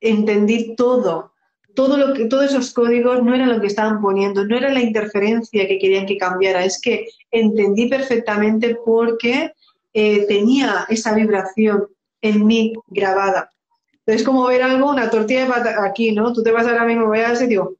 [0.00, 1.32] entendí todo,
[1.78, 4.80] todo lo que, todos esos códigos no eran lo que estaban poniendo, no era la
[4.80, 9.52] interferencia que querían que cambiara, es que entendí perfectamente por qué
[9.92, 11.86] eh, tenía esa vibración
[12.20, 13.52] en mí grabada.
[14.06, 16.32] Es como ver algo, una tortilla de patata aquí, ¿no?
[16.32, 17.76] Tú te vas ahora mismo, veas y digo,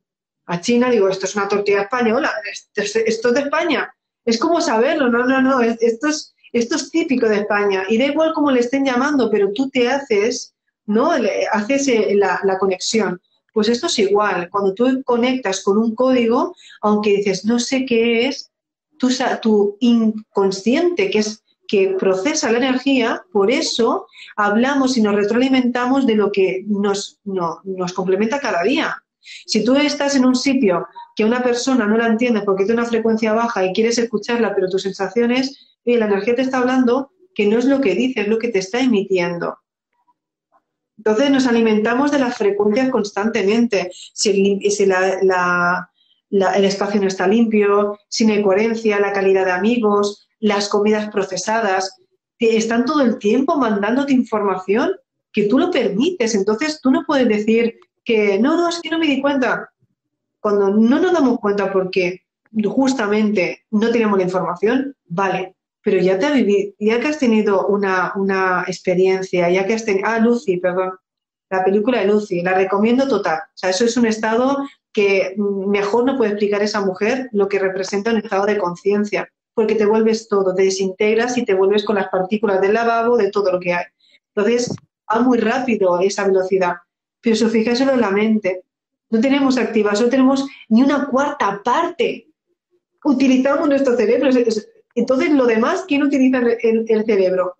[0.46, 3.92] a China, digo, esto es una tortilla española, esto es, esto es de España.
[4.24, 7.82] Es como saberlo, no, no, no, esto es, esto es típico de España.
[7.88, 10.55] Y da igual cómo le estén llamando, pero tú te haces,
[10.86, 11.11] ¿no?
[11.51, 13.20] haces eh, la conexión.
[13.59, 18.28] Pues esto es igual, cuando tú conectas con un código, aunque dices, no sé qué
[18.28, 18.52] es,
[19.42, 24.06] tu, inconsciente, que es que procesa la energía, por eso
[24.36, 29.02] hablamos y nos retroalimentamos de lo que nos, nos complementa cada día.
[29.44, 30.86] Si tú estás en un sitio
[31.16, 34.68] que una persona no la entiende porque tiene una frecuencia baja y quieres escucharla, pero
[34.68, 38.38] tus sensaciones, la energía te está hablando que no es lo que dice, es lo
[38.38, 39.59] que te está emitiendo.
[40.99, 43.90] Entonces nos alimentamos de las frecuencias constantemente.
[44.12, 44.30] Si,
[46.30, 51.96] el espacio no está limpio, sin hay coherencia, la calidad de amigos, las comidas procesadas,
[52.38, 54.92] que están todo el tiempo mandándote información
[55.32, 56.34] que tú lo permites.
[56.34, 59.70] Entonces tú no puedes decir que no, no, es que no me di cuenta.
[60.40, 62.22] Cuando no nos damos cuenta porque
[62.64, 67.66] justamente no tenemos la información, vale, pero ya te ha vivido, ya que has tenido
[67.68, 70.99] una, una experiencia, ya que has tenido, ah, Lucy, perdón,
[71.51, 73.39] la película de Lucy, la recomiendo total.
[73.39, 74.59] O sea, eso es un estado
[74.93, 79.74] que mejor no puede explicar esa mujer lo que representa un estado de conciencia, porque
[79.74, 83.53] te vuelves todo, te desintegras y te vuelves con las partículas del lavabo, de todo
[83.53, 83.85] lo que hay.
[84.35, 84.74] Entonces,
[85.11, 86.76] va muy rápido esa velocidad.
[87.20, 88.64] Pero si os fijáis en la mente,
[89.11, 92.29] no tenemos activa, no tenemos ni una cuarta parte.
[93.05, 94.31] Utilizamos nuestro cerebro.
[94.99, 97.57] Entonces, lo demás, ¿quién utiliza el, el cerebro?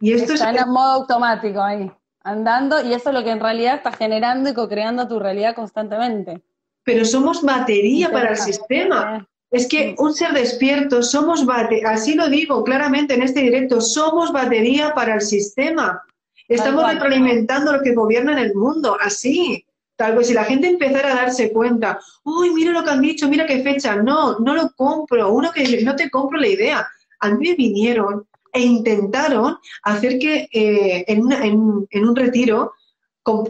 [0.00, 1.90] Y esto Está en modo automático ahí
[2.24, 6.40] andando y eso es lo que en realidad está generando y co-creando tu realidad constantemente.
[6.84, 9.26] Pero somos batería para el sistema.
[9.50, 14.32] Es que un ser despierto, somos batería, así lo digo claramente en este directo, somos
[14.32, 16.02] batería para el sistema.
[16.48, 19.64] Estamos retroalimentando lo que gobierna en el mundo, así.
[20.02, 23.28] Tal vez si la gente empezara a darse cuenta, uy, mira lo que han dicho,
[23.28, 26.84] mira qué fecha, no, no lo compro, uno que no te compro la idea.
[27.20, 31.30] A mí me vinieron e intentaron hacer que eh, en,
[31.88, 32.72] en, un retiro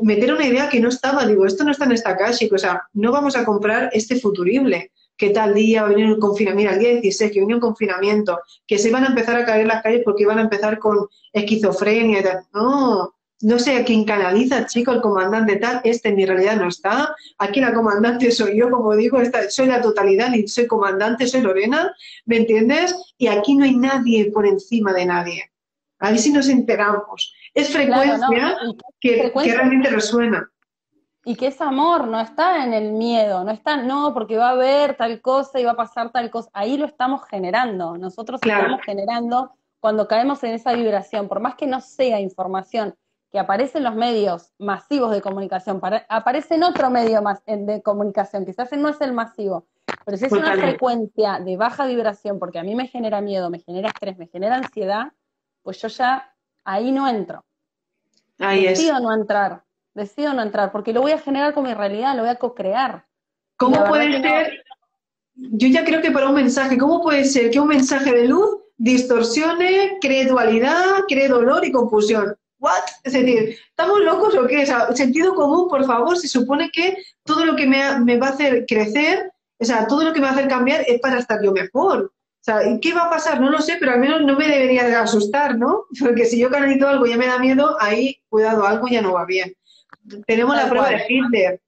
[0.02, 2.82] meter una idea que no estaba, digo, esto no está en esta casa, o sea,
[2.92, 6.90] no vamos a comprar este futurible, que tal día va a un confinamiento, el día
[7.00, 10.24] 16 que viene un confinamiento, que se iban a empezar a caer las calles porque
[10.24, 12.40] iban a empezar con esquizofrenia y tal.
[12.52, 16.68] No, no sé a quién canaliza, chico, el comandante tal, este en mi realidad no
[16.68, 19.18] está, aquí la comandante soy yo, como digo,
[19.50, 21.92] soy la totalidad, ni soy comandante, soy Lorena,
[22.24, 23.14] ¿me entiendes?
[23.18, 25.50] Y aquí no hay nadie por encima de nadie.
[25.98, 27.34] A ver si nos enteramos.
[27.52, 28.56] Es frecuencia
[29.00, 30.48] que, realmente resuena.
[31.24, 34.52] Y que es amor, no está en el miedo, no está, no, porque va a
[34.52, 36.48] haber tal cosa y va a pasar tal cosa.
[36.52, 37.96] Ahí lo estamos generando.
[37.98, 42.94] Nosotros estamos generando cuando caemos en esa vibración, por más que no sea información
[43.32, 48.44] que aparece en los medios masivos de comunicación, aparece en otro medio más, de comunicación,
[48.44, 49.66] quizás no es el masivo,
[50.04, 53.58] pero si es una frecuencia de baja vibración, porque a mí me genera miedo, me
[53.58, 55.12] genera estrés, me genera ansiedad,
[55.62, 57.42] pues yo ya ahí no entro.
[58.38, 59.62] Ahí decido no entrar,
[59.94, 63.06] decido no entrar, porque lo voy a generar con mi realidad, lo voy a co-crear.
[63.56, 64.62] ¿Cómo puede ser?
[65.34, 68.58] Yo ya creo que para un mensaje, ¿cómo puede ser que un mensaje de luz
[68.76, 72.36] distorsione, cree dualidad, cree dolor y confusión?
[72.62, 72.84] ¿What?
[73.02, 74.64] Es decir, ¿estamos locos o qué?
[74.88, 78.64] O sentido común, por favor, se supone que todo lo que me, va a hacer
[78.68, 81.50] crecer, o sea, todo lo que me va a hacer cambiar es para estar yo
[81.50, 82.04] mejor.
[82.04, 83.40] O sea, ¿qué va a pasar?
[83.40, 85.86] No lo sé, pero al menos no me debería de asustar, ¿no?
[86.00, 89.14] Porque si yo canalizo algo y ya me da miedo, ahí, cuidado, algo ya no
[89.14, 89.52] va bien.
[90.28, 91.60] Tenemos la prueba de Hitler.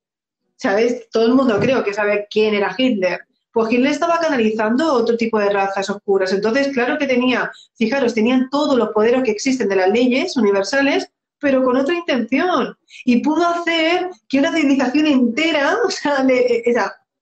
[0.56, 1.08] ¿Sabes?
[1.10, 5.38] Todo el mundo creo que sabe quién era Hitler pues Hitler estaba canalizando otro tipo
[5.38, 6.32] de razas oscuras.
[6.32, 11.08] Entonces, claro que tenía, fijaros, tenían todos los poderes que existen de las leyes universales,
[11.38, 12.76] pero con otra intención.
[13.04, 16.26] Y pudo hacer que una civilización entera, o sea,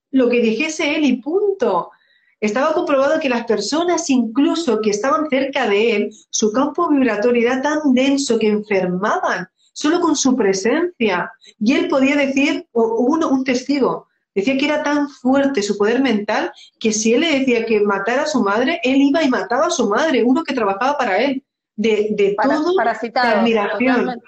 [0.09, 1.91] lo que dijese él y punto.
[2.39, 7.61] Estaba comprobado que las personas incluso que estaban cerca de él, su campo vibratorio era
[7.61, 11.31] tan denso que enfermaban solo con su presencia.
[11.59, 16.51] Y él podía decir, o un testigo, Decía que era tan fuerte su poder mental
[16.79, 19.71] que si él le decía que matara a su madre, él iba y mataba a
[19.71, 21.43] su madre, uno que trabajaba para él.
[21.75, 22.79] De, de todo
[23.15, 24.21] admiración.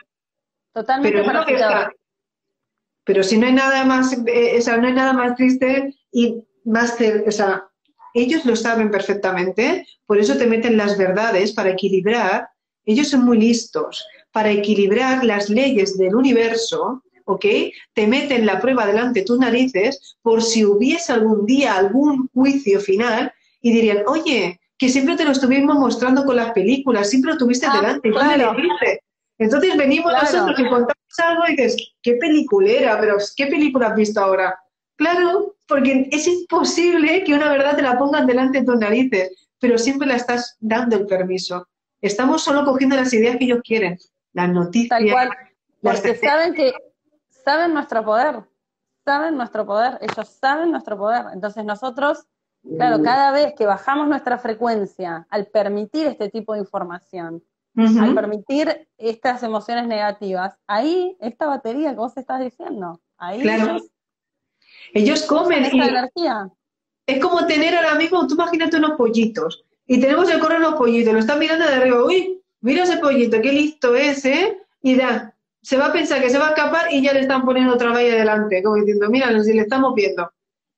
[0.74, 1.90] Totalmente, pero,
[3.04, 6.44] pero si no hay nada más, eh, o sea, no hay nada más triste y
[6.66, 7.68] más, o sea,
[8.16, 12.50] ellos lo saben perfectamente, por eso te meten las verdades para equilibrar.
[12.86, 17.46] Ellos son muy listos para equilibrar las leyes del universo ¿ok?
[17.94, 22.80] Te meten la prueba delante de tus narices por si hubiese algún día algún juicio
[22.80, 27.38] final y dirían, oye, que siempre te lo estuvimos mostrando con las películas, siempre lo
[27.38, 28.56] tuviste ah, delante, claro.
[29.38, 34.20] Entonces venimos nosotros y contamos algo y dices, qué peliculera, pero ¿qué película has visto
[34.20, 34.58] ahora?
[34.96, 39.78] Claro, porque es imposible que una verdad te la pongan delante de tus narices, pero
[39.78, 41.68] siempre la estás dando el permiso.
[42.02, 43.98] Estamos solo cogiendo las ideas que ellos quieren,
[44.34, 45.00] las noticias.
[45.00, 45.30] Tal cual,
[45.82, 46.74] porque saben que
[47.46, 48.44] saben nuestro poder,
[49.06, 51.28] saben nuestro poder, ellos saben nuestro poder.
[51.32, 52.26] Entonces nosotros,
[52.78, 57.44] claro, cada vez que bajamos nuestra frecuencia al permitir este tipo de información,
[57.78, 63.84] al permitir estas emociones negativas, ahí esta batería que vos estás diciendo, ahí ellos,
[64.94, 66.50] ellos comen y energía.
[67.06, 70.76] es como tener ahora mismo, tú imagínate unos pollitos y tenemos el correo de los
[70.76, 74.58] pollitos, lo están mirando de arriba, uy, mira ese pollito, qué listo es, ¿eh?
[74.82, 75.35] Y da,
[75.66, 77.92] se va a pensar que se va a escapar y ya le están poniendo otra
[77.92, 80.32] valla delante, como diciendo, mira, si le estamos viendo.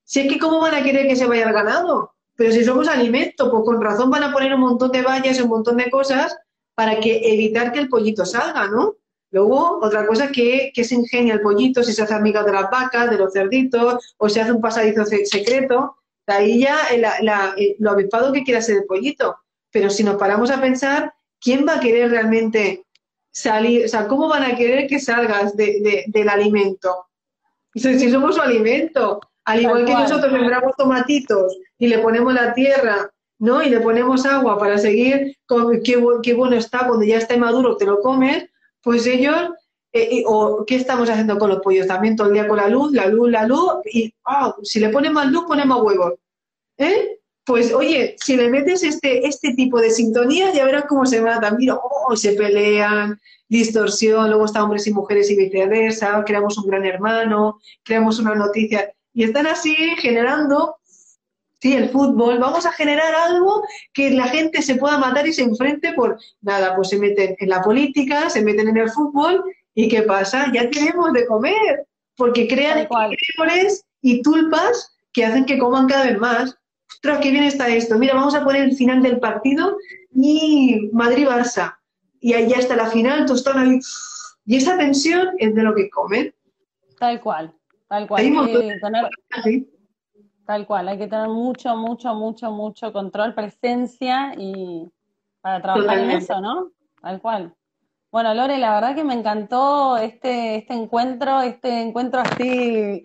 [0.06, 2.14] Si es que, ¿cómo van a querer que se vaya el ganado?
[2.38, 5.50] Pero si somos alimento, pues con razón van a poner un montón de vallas un
[5.50, 6.38] montón de cosas
[6.74, 8.96] para que evitar que el pollito salga, ¿no?
[9.32, 12.54] Luego, otra cosa es que, que se ingenia el pollito, si se hace amiga de
[12.54, 16.78] las vacas, de los cerditos, o se hace un pasadizo secreto, ahí ya
[17.80, 19.36] lo avispado que quiera ser el pollito.
[19.70, 22.86] pero si nos paramos a pensar, ¿quién va a querer realmente
[23.38, 23.86] salir?
[23.86, 27.06] O sea, ¿cómo van a querer que salgas del alimento?
[27.74, 33.12] Si somos su alimento, al igual que nosotros sembramos tomatitos y le ponemos la tierra,
[33.40, 33.62] ¿no?
[33.62, 37.78] Y le ponemos agua para seguir con qué, qué bueno está, cuando ya está maduro
[37.78, 38.50] te lo comes,
[38.82, 39.50] pues ellos
[39.94, 42.92] eh, o qué estamos haciendo con los pollos también todo el día con la luz,
[42.92, 46.14] la luz, la luz, y ah, si le pones más luz, pones más huevos.
[46.78, 47.17] ¿Eh?
[47.48, 51.56] Pues oye, si le metes este, este tipo de sintonía, ya verás cómo se matan.
[51.58, 56.86] Mira, oh, se pelean, distorsión, luego están hombres y mujeres y viceversa, creamos un gran
[56.86, 58.92] hermano, creamos una noticia.
[59.14, 60.76] Y están así generando,
[61.62, 65.44] sí, el fútbol, vamos a generar algo que la gente se pueda matar y se
[65.44, 69.44] enfrente por nada, pues se meten en la política, se meten en el fútbol
[69.80, 70.52] ¿Y qué pasa?
[70.52, 71.86] Ya tenemos de comer,
[72.16, 76.58] porque crean árboles y tulpas que hacen que coman cada vez más.
[76.90, 77.98] Ostras, qué bien está esto.
[77.98, 79.78] Mira, vamos a poner el final del partido
[80.14, 81.78] y Madrid-Barça.
[82.20, 83.80] Y ahí ya está la final, tostón ahí.
[84.46, 86.34] Y esa tensión es de lo que comen.
[86.98, 87.54] Tal cual,
[87.88, 88.22] tal cual.
[88.22, 89.68] Hay tener,
[90.46, 94.90] Tal cual, hay que tener mucho, mucho, mucho, mucho control, presencia y
[95.42, 96.72] para trabajar en eso, ¿no?
[97.02, 97.54] Tal cual.
[98.10, 103.02] Bueno, Lore, la verdad que me encantó este, este encuentro, este encuentro así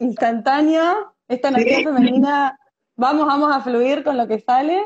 [0.00, 2.58] instantáneo, esta energía femenina.
[2.96, 4.80] Vamos, vamos a fluir con lo que sale.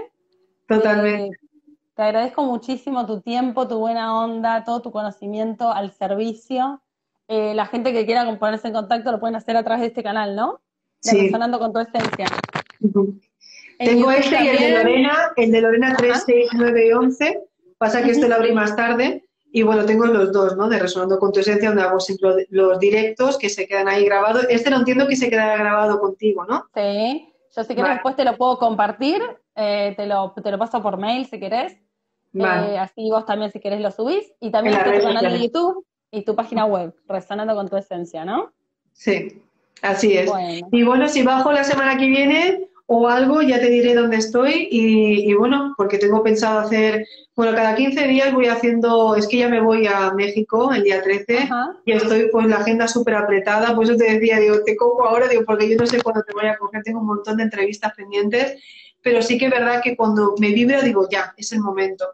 [0.68, 1.36] Totalmente.
[1.36, 1.46] Eh,
[1.94, 6.82] te agradezco muchísimo tu tiempo, tu buena onda, todo tu conocimiento al servicio.
[7.28, 10.02] Eh, la gente que quiera ponerse en contacto lo pueden hacer a través de este
[10.02, 10.60] canal, ¿no?
[11.00, 11.30] sí.
[11.30, 12.26] con tu esencia.
[13.78, 17.40] Tengo este y el de Lorena, el de Lorena 3, 6, 9 y 11.
[17.78, 19.24] Pasa que este lo abrí más tarde.
[19.52, 20.68] Y bueno, tengo los dos, ¿no?
[20.68, 24.46] De Resonando con tu Esencia, donde hago siempre los directos que se quedan ahí grabados.
[24.50, 26.66] Este no entiendo que se queda grabado contigo, ¿no?
[26.74, 29.22] Sí, yo si quieres después te lo puedo compartir,
[29.54, 31.76] eh, te, lo, te lo paso por mail si querés.
[32.34, 34.30] Eh, así vos también si querés lo subís.
[34.40, 38.52] Y también tu canal de YouTube y tu página web, Resonando con tu Esencia, ¿no?
[38.92, 39.42] Sí,
[39.80, 40.30] así es.
[40.70, 44.68] Y bueno, si bajo la semana que viene, o algo, ya te diré dónde estoy
[44.70, 49.48] y, bueno, porque tengo pensado hacer, bueno, cada 15 días voy haciendo, es que ya
[49.48, 51.48] me voy a México el día 13
[51.84, 55.26] y estoy pues la agenda súper apretada, pues eso te decía, digo, te cojo ahora,
[55.26, 57.92] digo, porque yo no sé cuándo te voy a coger, tengo un montón de entrevistas
[57.96, 58.62] pendientes,
[59.02, 62.06] pero sí que es verdad que cuando me vibra digo, ya, es el momento.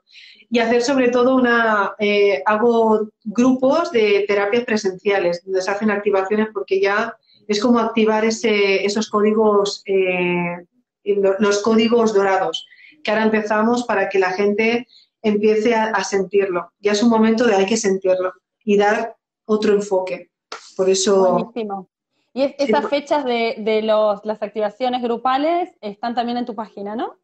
[0.48, 6.48] Y hacer sobre todo una, eh, hago grupos de terapias presenciales, donde se hacen activaciones
[6.52, 7.16] porque ya
[7.52, 10.66] es como activar ese, esos códigos, eh,
[11.04, 12.66] los códigos dorados,
[13.02, 14.86] que ahora empezamos para que la gente
[15.22, 16.72] empiece a, sentirlo.
[16.80, 18.32] Ya es un momento de hay que sentirlo
[18.64, 20.30] y dar otro enfoque.
[20.76, 21.32] Por eso...
[21.32, 21.88] Buenísimo.
[22.34, 27.18] Y esas fechas de, de los, las activaciones grupales están también en tu página, ¿no?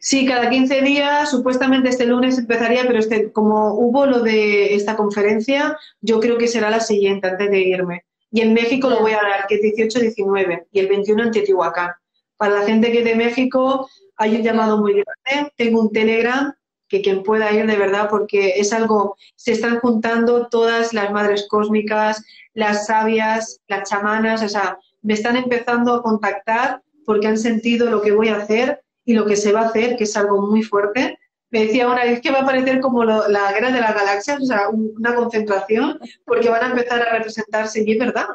[0.00, 4.96] Sí, cada 15 días, supuestamente este lunes empezaría, pero este, como hubo lo de esta
[4.96, 8.04] conferencia, yo creo que será la siguiente antes de irme.
[8.30, 11.90] Y en México lo voy a dar, que es 18-19 y el 21 en Teotihuacán.
[12.36, 15.52] Para la gente que es de México, hay un llamado muy grande.
[15.56, 16.54] Tengo un Telegram
[16.88, 21.46] que quien pueda ir de verdad, porque es algo, se están juntando todas las madres
[21.48, 22.22] cósmicas,
[22.52, 28.02] las sabias, las chamanas, o sea, me están empezando a contactar porque han sentido lo
[28.02, 30.62] que voy a hacer y lo que se va a hacer, que es algo muy
[30.62, 31.16] fuerte
[31.50, 34.46] me decía una vez que va a parecer como la guerra de las galaxias, o
[34.46, 38.26] sea, una concentración, porque van a empezar a representarse, y es verdad.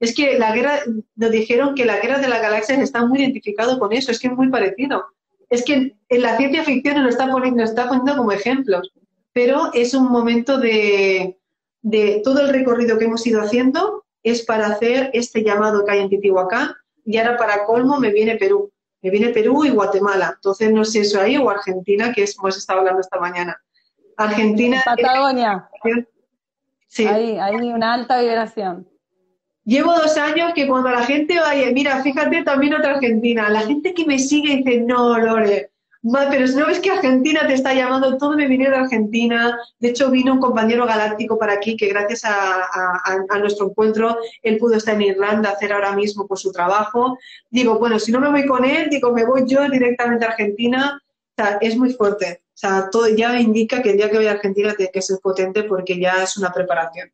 [0.00, 0.80] Es que la guerra,
[1.16, 4.28] nos dijeron que la guerra de las galaxias está muy identificado con eso, es que
[4.28, 5.06] es muy parecido.
[5.50, 8.92] Es que en la ciencia ficción nos está poniendo, está poniendo como ejemplos,
[9.32, 11.38] pero es un momento de,
[11.80, 16.00] de todo el recorrido que hemos ido haciendo, es para hacer este llamado que hay
[16.00, 16.72] en Titihuacán,
[17.06, 18.70] y ahora para colmo me viene Perú
[19.02, 20.32] me viene Perú y Guatemala.
[20.34, 23.56] Entonces, no sé eso ahí o Argentina, que es como hemos estado hablando esta mañana.
[24.16, 24.82] Argentina.
[24.84, 25.68] Patagonia.
[26.88, 27.06] Sí.
[27.06, 28.88] Ahí, hay una alta vibración.
[29.64, 33.92] Llevo dos años que cuando la gente vaya, mira, fíjate también otra Argentina, la gente
[33.92, 35.70] que me sigue dice, no, Lore,
[36.30, 39.58] pero si no ves que Argentina te está llamando, todo me viene de Argentina.
[39.78, 44.74] De hecho, vino un compañero galáctico para aquí que gracias a, nuestro encuentro, él pudo
[44.74, 47.18] estar en Irlanda, hacer ahora mismo por su trabajo.
[47.50, 51.02] Digo, bueno, si no me voy con él, digo, me voy yo directamente a Argentina.
[51.02, 52.42] O sea, es muy fuerte.
[52.46, 55.18] O sea, todo ya indica que el día que voy a Argentina tiene que ser
[55.22, 57.10] potente porque ya es una preparación.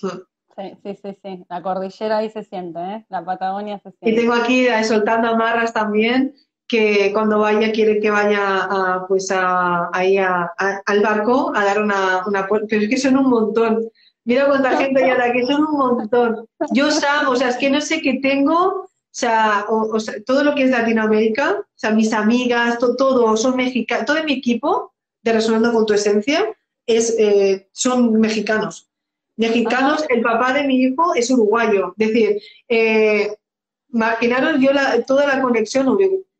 [0.00, 0.18] Hmm.
[0.56, 1.44] Sí, sí, sí, sí.
[1.48, 3.06] La cordillera ahí se siente, ¿eh?
[3.08, 4.10] La Patagonia se siente.
[4.10, 6.34] Y tengo aquí eh, soltando amarras también
[6.68, 12.22] que cuando vaya quiere que vaya a, pues a, ahí al barco a dar una,
[12.26, 13.88] una pero es que son un montón.
[14.24, 16.46] Mira cuánta gente hay aquí, son un montón.
[16.72, 19.64] Yo sabo, o sea, es que no sé qué tengo, o sea,
[20.26, 24.92] todo lo que es Latinoamérica, o sea, mis amigas, todo, son mexicanos, todo mi equipo
[25.22, 26.46] de Resonando con tu Esencia
[26.86, 28.88] es, eh, son mexicanos.
[29.36, 31.94] Mexicanos, el papá de mi hijo es uruguayo.
[31.96, 33.34] Es decir, eh,
[33.90, 34.70] imaginaros yo
[35.06, 35.88] toda la conexión,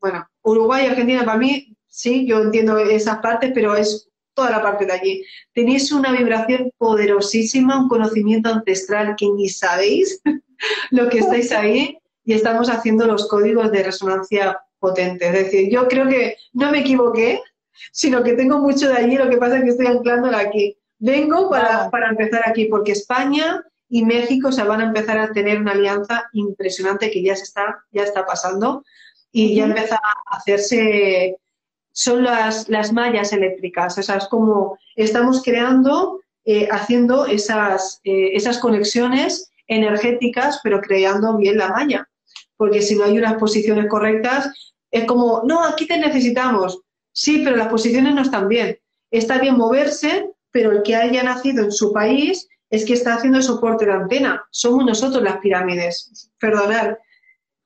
[0.00, 4.62] bueno, Uruguay y Argentina para mí, sí, yo entiendo esas partes, pero es toda la
[4.62, 5.24] parte de allí.
[5.52, 10.20] Tenéis una vibración poderosísima, un conocimiento ancestral que ni sabéis
[10.90, 15.34] lo que estáis ahí y estamos haciendo los códigos de resonancia potentes.
[15.34, 17.42] Es decir, yo creo que no me equivoqué,
[17.90, 20.76] sino que tengo mucho de allí, lo que pasa es que estoy anclándola aquí.
[21.00, 25.60] Vengo para, para empezar aquí, porque España y México se van a empezar a tener
[25.60, 28.84] una alianza impresionante que ya se está, ya está pasando
[29.32, 31.36] y ya empieza a hacerse,
[31.92, 38.30] son las, las mallas eléctricas, o sea, es como estamos creando, eh, haciendo esas, eh,
[38.34, 42.08] esas conexiones energéticas, pero creando bien la malla,
[42.56, 44.50] porque si no hay unas posiciones correctas,
[44.90, 46.80] es como, no, aquí te necesitamos,
[47.12, 48.78] sí, pero las posiciones no están bien,
[49.10, 53.40] está bien moverse, pero el que haya nacido en su país es que está haciendo
[53.42, 54.44] soporte de antena.
[54.50, 56.30] Somos nosotros las pirámides.
[56.38, 56.96] Perdonad.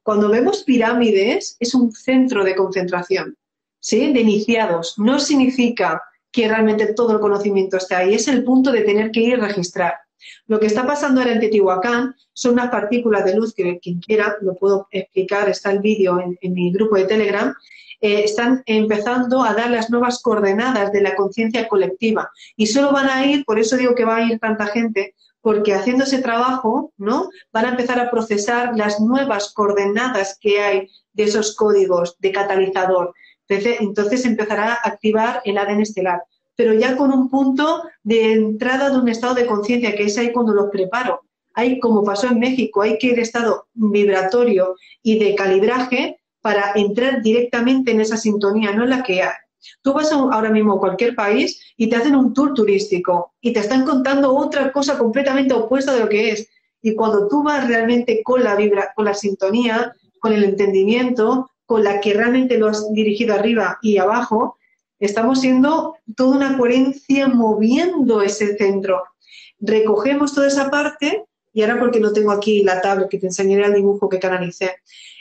[0.02, 3.36] Cuando vemos pirámides, es un centro de concentración,
[3.80, 4.12] ¿sí?
[4.12, 4.98] De iniciados.
[4.98, 6.02] No significa
[6.32, 8.14] que realmente todo el conocimiento esté ahí.
[8.14, 9.94] Es el punto de tener que ir a registrar.
[10.46, 14.36] Lo que está pasando ahora en Teotihuacán son unas partículas de luz que quien quiera
[14.40, 17.54] lo puedo explicar, está el vídeo en, mi grupo de Telegram,
[18.00, 23.08] eh, están empezando a dar las nuevas coordenadas de la conciencia colectiva y solo van
[23.08, 26.92] a ir, por eso digo que va a ir tanta gente, porque haciendo ese trabajo,
[26.96, 27.28] ¿no?
[27.52, 33.12] Van a empezar a procesar las nuevas coordenadas que hay de esos códigos de catalizador.
[33.48, 36.22] Entonces empezará a activar el ADN estelar,
[36.56, 40.32] pero ya con un punto de entrada de un estado de conciencia, que es ahí
[40.32, 41.20] cuando los preparo.
[41.54, 47.20] Hay, como pasó en México, hay que ir estado vibratorio y de calibraje para entrar
[47.20, 49.22] directamente en esa sintonía, no en la que.
[49.82, 53.60] Tú vas ahora mismo a cualquier país y te hacen un tour turístico y te
[53.60, 56.48] están contando otra cosa completamente opuesta de lo que es.
[56.82, 61.84] Y cuando tú vas realmente con la vibra, con la sintonía, con el entendimiento, con
[61.84, 64.58] la que realmente lo has dirigido arriba y abajo,
[64.98, 69.02] estamos siendo toda una coherencia moviendo ese centro.
[69.58, 73.66] Recogemos toda esa parte y ahora porque no tengo aquí la tabla que te enseñaré
[73.66, 74.76] el dibujo que canalicé.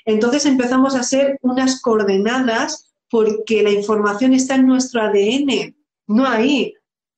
[0.06, 5.76] Entonces empezamos a hacer unas coordenadas porque la información está en nuestro ADN,
[6.08, 6.74] no ahí.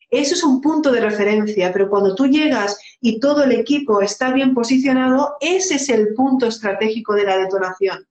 [0.09, 4.33] Eso es un punto de referencia, pero cuando tú llegas y todo el equipo está
[4.33, 8.05] bien posicionado, ese es el punto estratégico de la detonación.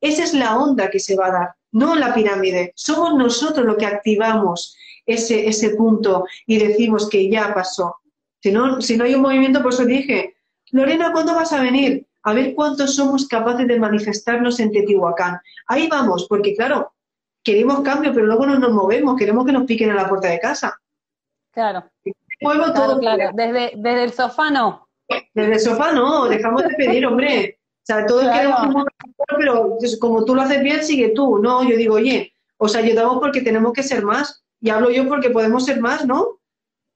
[0.00, 2.72] Esa es la onda que se va a dar, no la pirámide.
[2.76, 7.96] Somos nosotros los que activamos ese, ese punto y decimos que ya pasó.
[8.40, 10.36] Si no, si no hay un movimiento, por eso dije,
[10.70, 12.06] Lorena, ¿cuándo vas a venir?
[12.22, 15.40] A ver cuántos somos capaces de manifestarnos en Teotihuacán.
[15.66, 16.92] Ahí vamos, porque claro,
[17.48, 20.38] queremos cambio, pero luego no nos movemos, queremos que nos piquen a la puerta de
[20.38, 20.78] casa.
[21.50, 21.90] Claro.
[22.38, 23.30] claro, todo claro.
[23.32, 24.86] Desde, desde el sofá no.
[25.32, 27.58] Desde el sofá no, dejamos de pedir, hombre.
[27.62, 28.84] O sea, todos queremos
[29.38, 31.38] pero como tú lo haces bien, sigue tú.
[31.38, 34.44] No, yo digo, oye, os ayudamos porque tenemos que ser más.
[34.60, 36.38] Y hablo yo porque podemos ser más, ¿no?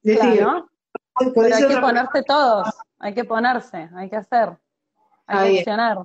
[0.03, 0.69] Decir, claro.
[1.15, 1.33] hay
[1.69, 2.69] que ponerse todos,
[2.99, 4.51] hay que ponerse, hay que hacer,
[5.27, 5.99] hay que accionar.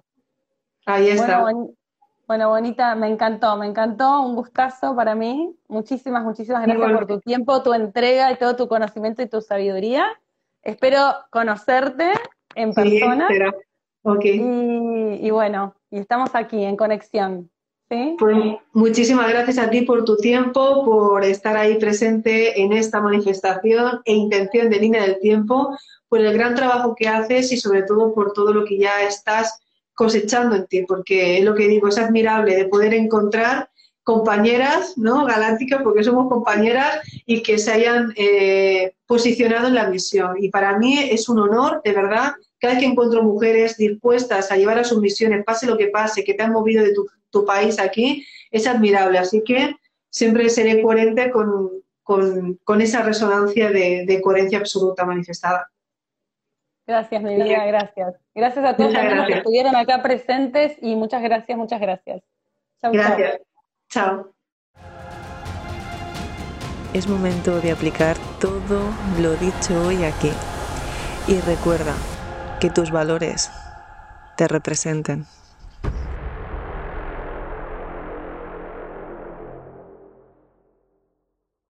[0.85, 1.41] Ahí está.
[1.41, 1.71] Bueno,
[2.27, 5.55] Bonita, me encantó, me encantó, un gustazo para mí.
[5.69, 10.07] Muchísimas, muchísimas gracias por tu tiempo, tu entrega y todo tu conocimiento y tu sabiduría.
[10.61, 10.99] Espero
[11.29, 12.11] conocerte
[12.53, 13.27] en persona.
[13.29, 17.49] Sí, y, bueno, y estamos aquí en conexión.
[17.89, 18.17] ¿sí?
[18.19, 18.37] Pues
[18.73, 24.13] muchísimas gracias a ti por tu tiempo, por estar ahí presente en esta manifestación e
[24.13, 25.77] intención de línea del tiempo,
[26.09, 29.61] por el gran trabajo que haces y sobre todo por todo lo que ya estás
[29.97, 33.71] cosechando en ti, porque es lo que digo, es admirable de poder encontrar
[34.03, 35.25] compañeras, ¿no?
[35.25, 40.35] Galácticas, porque somos compañeras y que se hayan eh, posicionado en la misión.
[40.39, 44.55] Y para mí es un honor, de verdad, cada vez que encuentro mujeres dispuestas a
[44.55, 46.93] llevar a sus misiones, pase lo que pase, que te han movido de
[47.31, 49.17] tu, país aquí, es admirable.
[49.17, 49.75] Así que
[50.11, 55.67] siempre seré coherente con, esa resonancia de coherencia absoluta manifestada.
[56.87, 58.15] Gracias, mi vida, gracias.
[58.33, 62.23] Gracias a todos los que estuvieron acá presentes y muchas gracias, muchas gracias.
[62.81, 63.41] gracias.
[63.89, 64.31] Chao.
[66.93, 68.79] Es momento de aplicar todo
[69.19, 70.31] lo dicho hoy aquí.
[71.27, 71.93] Y recuerda
[72.61, 73.51] que tus valores
[74.37, 75.25] te representen.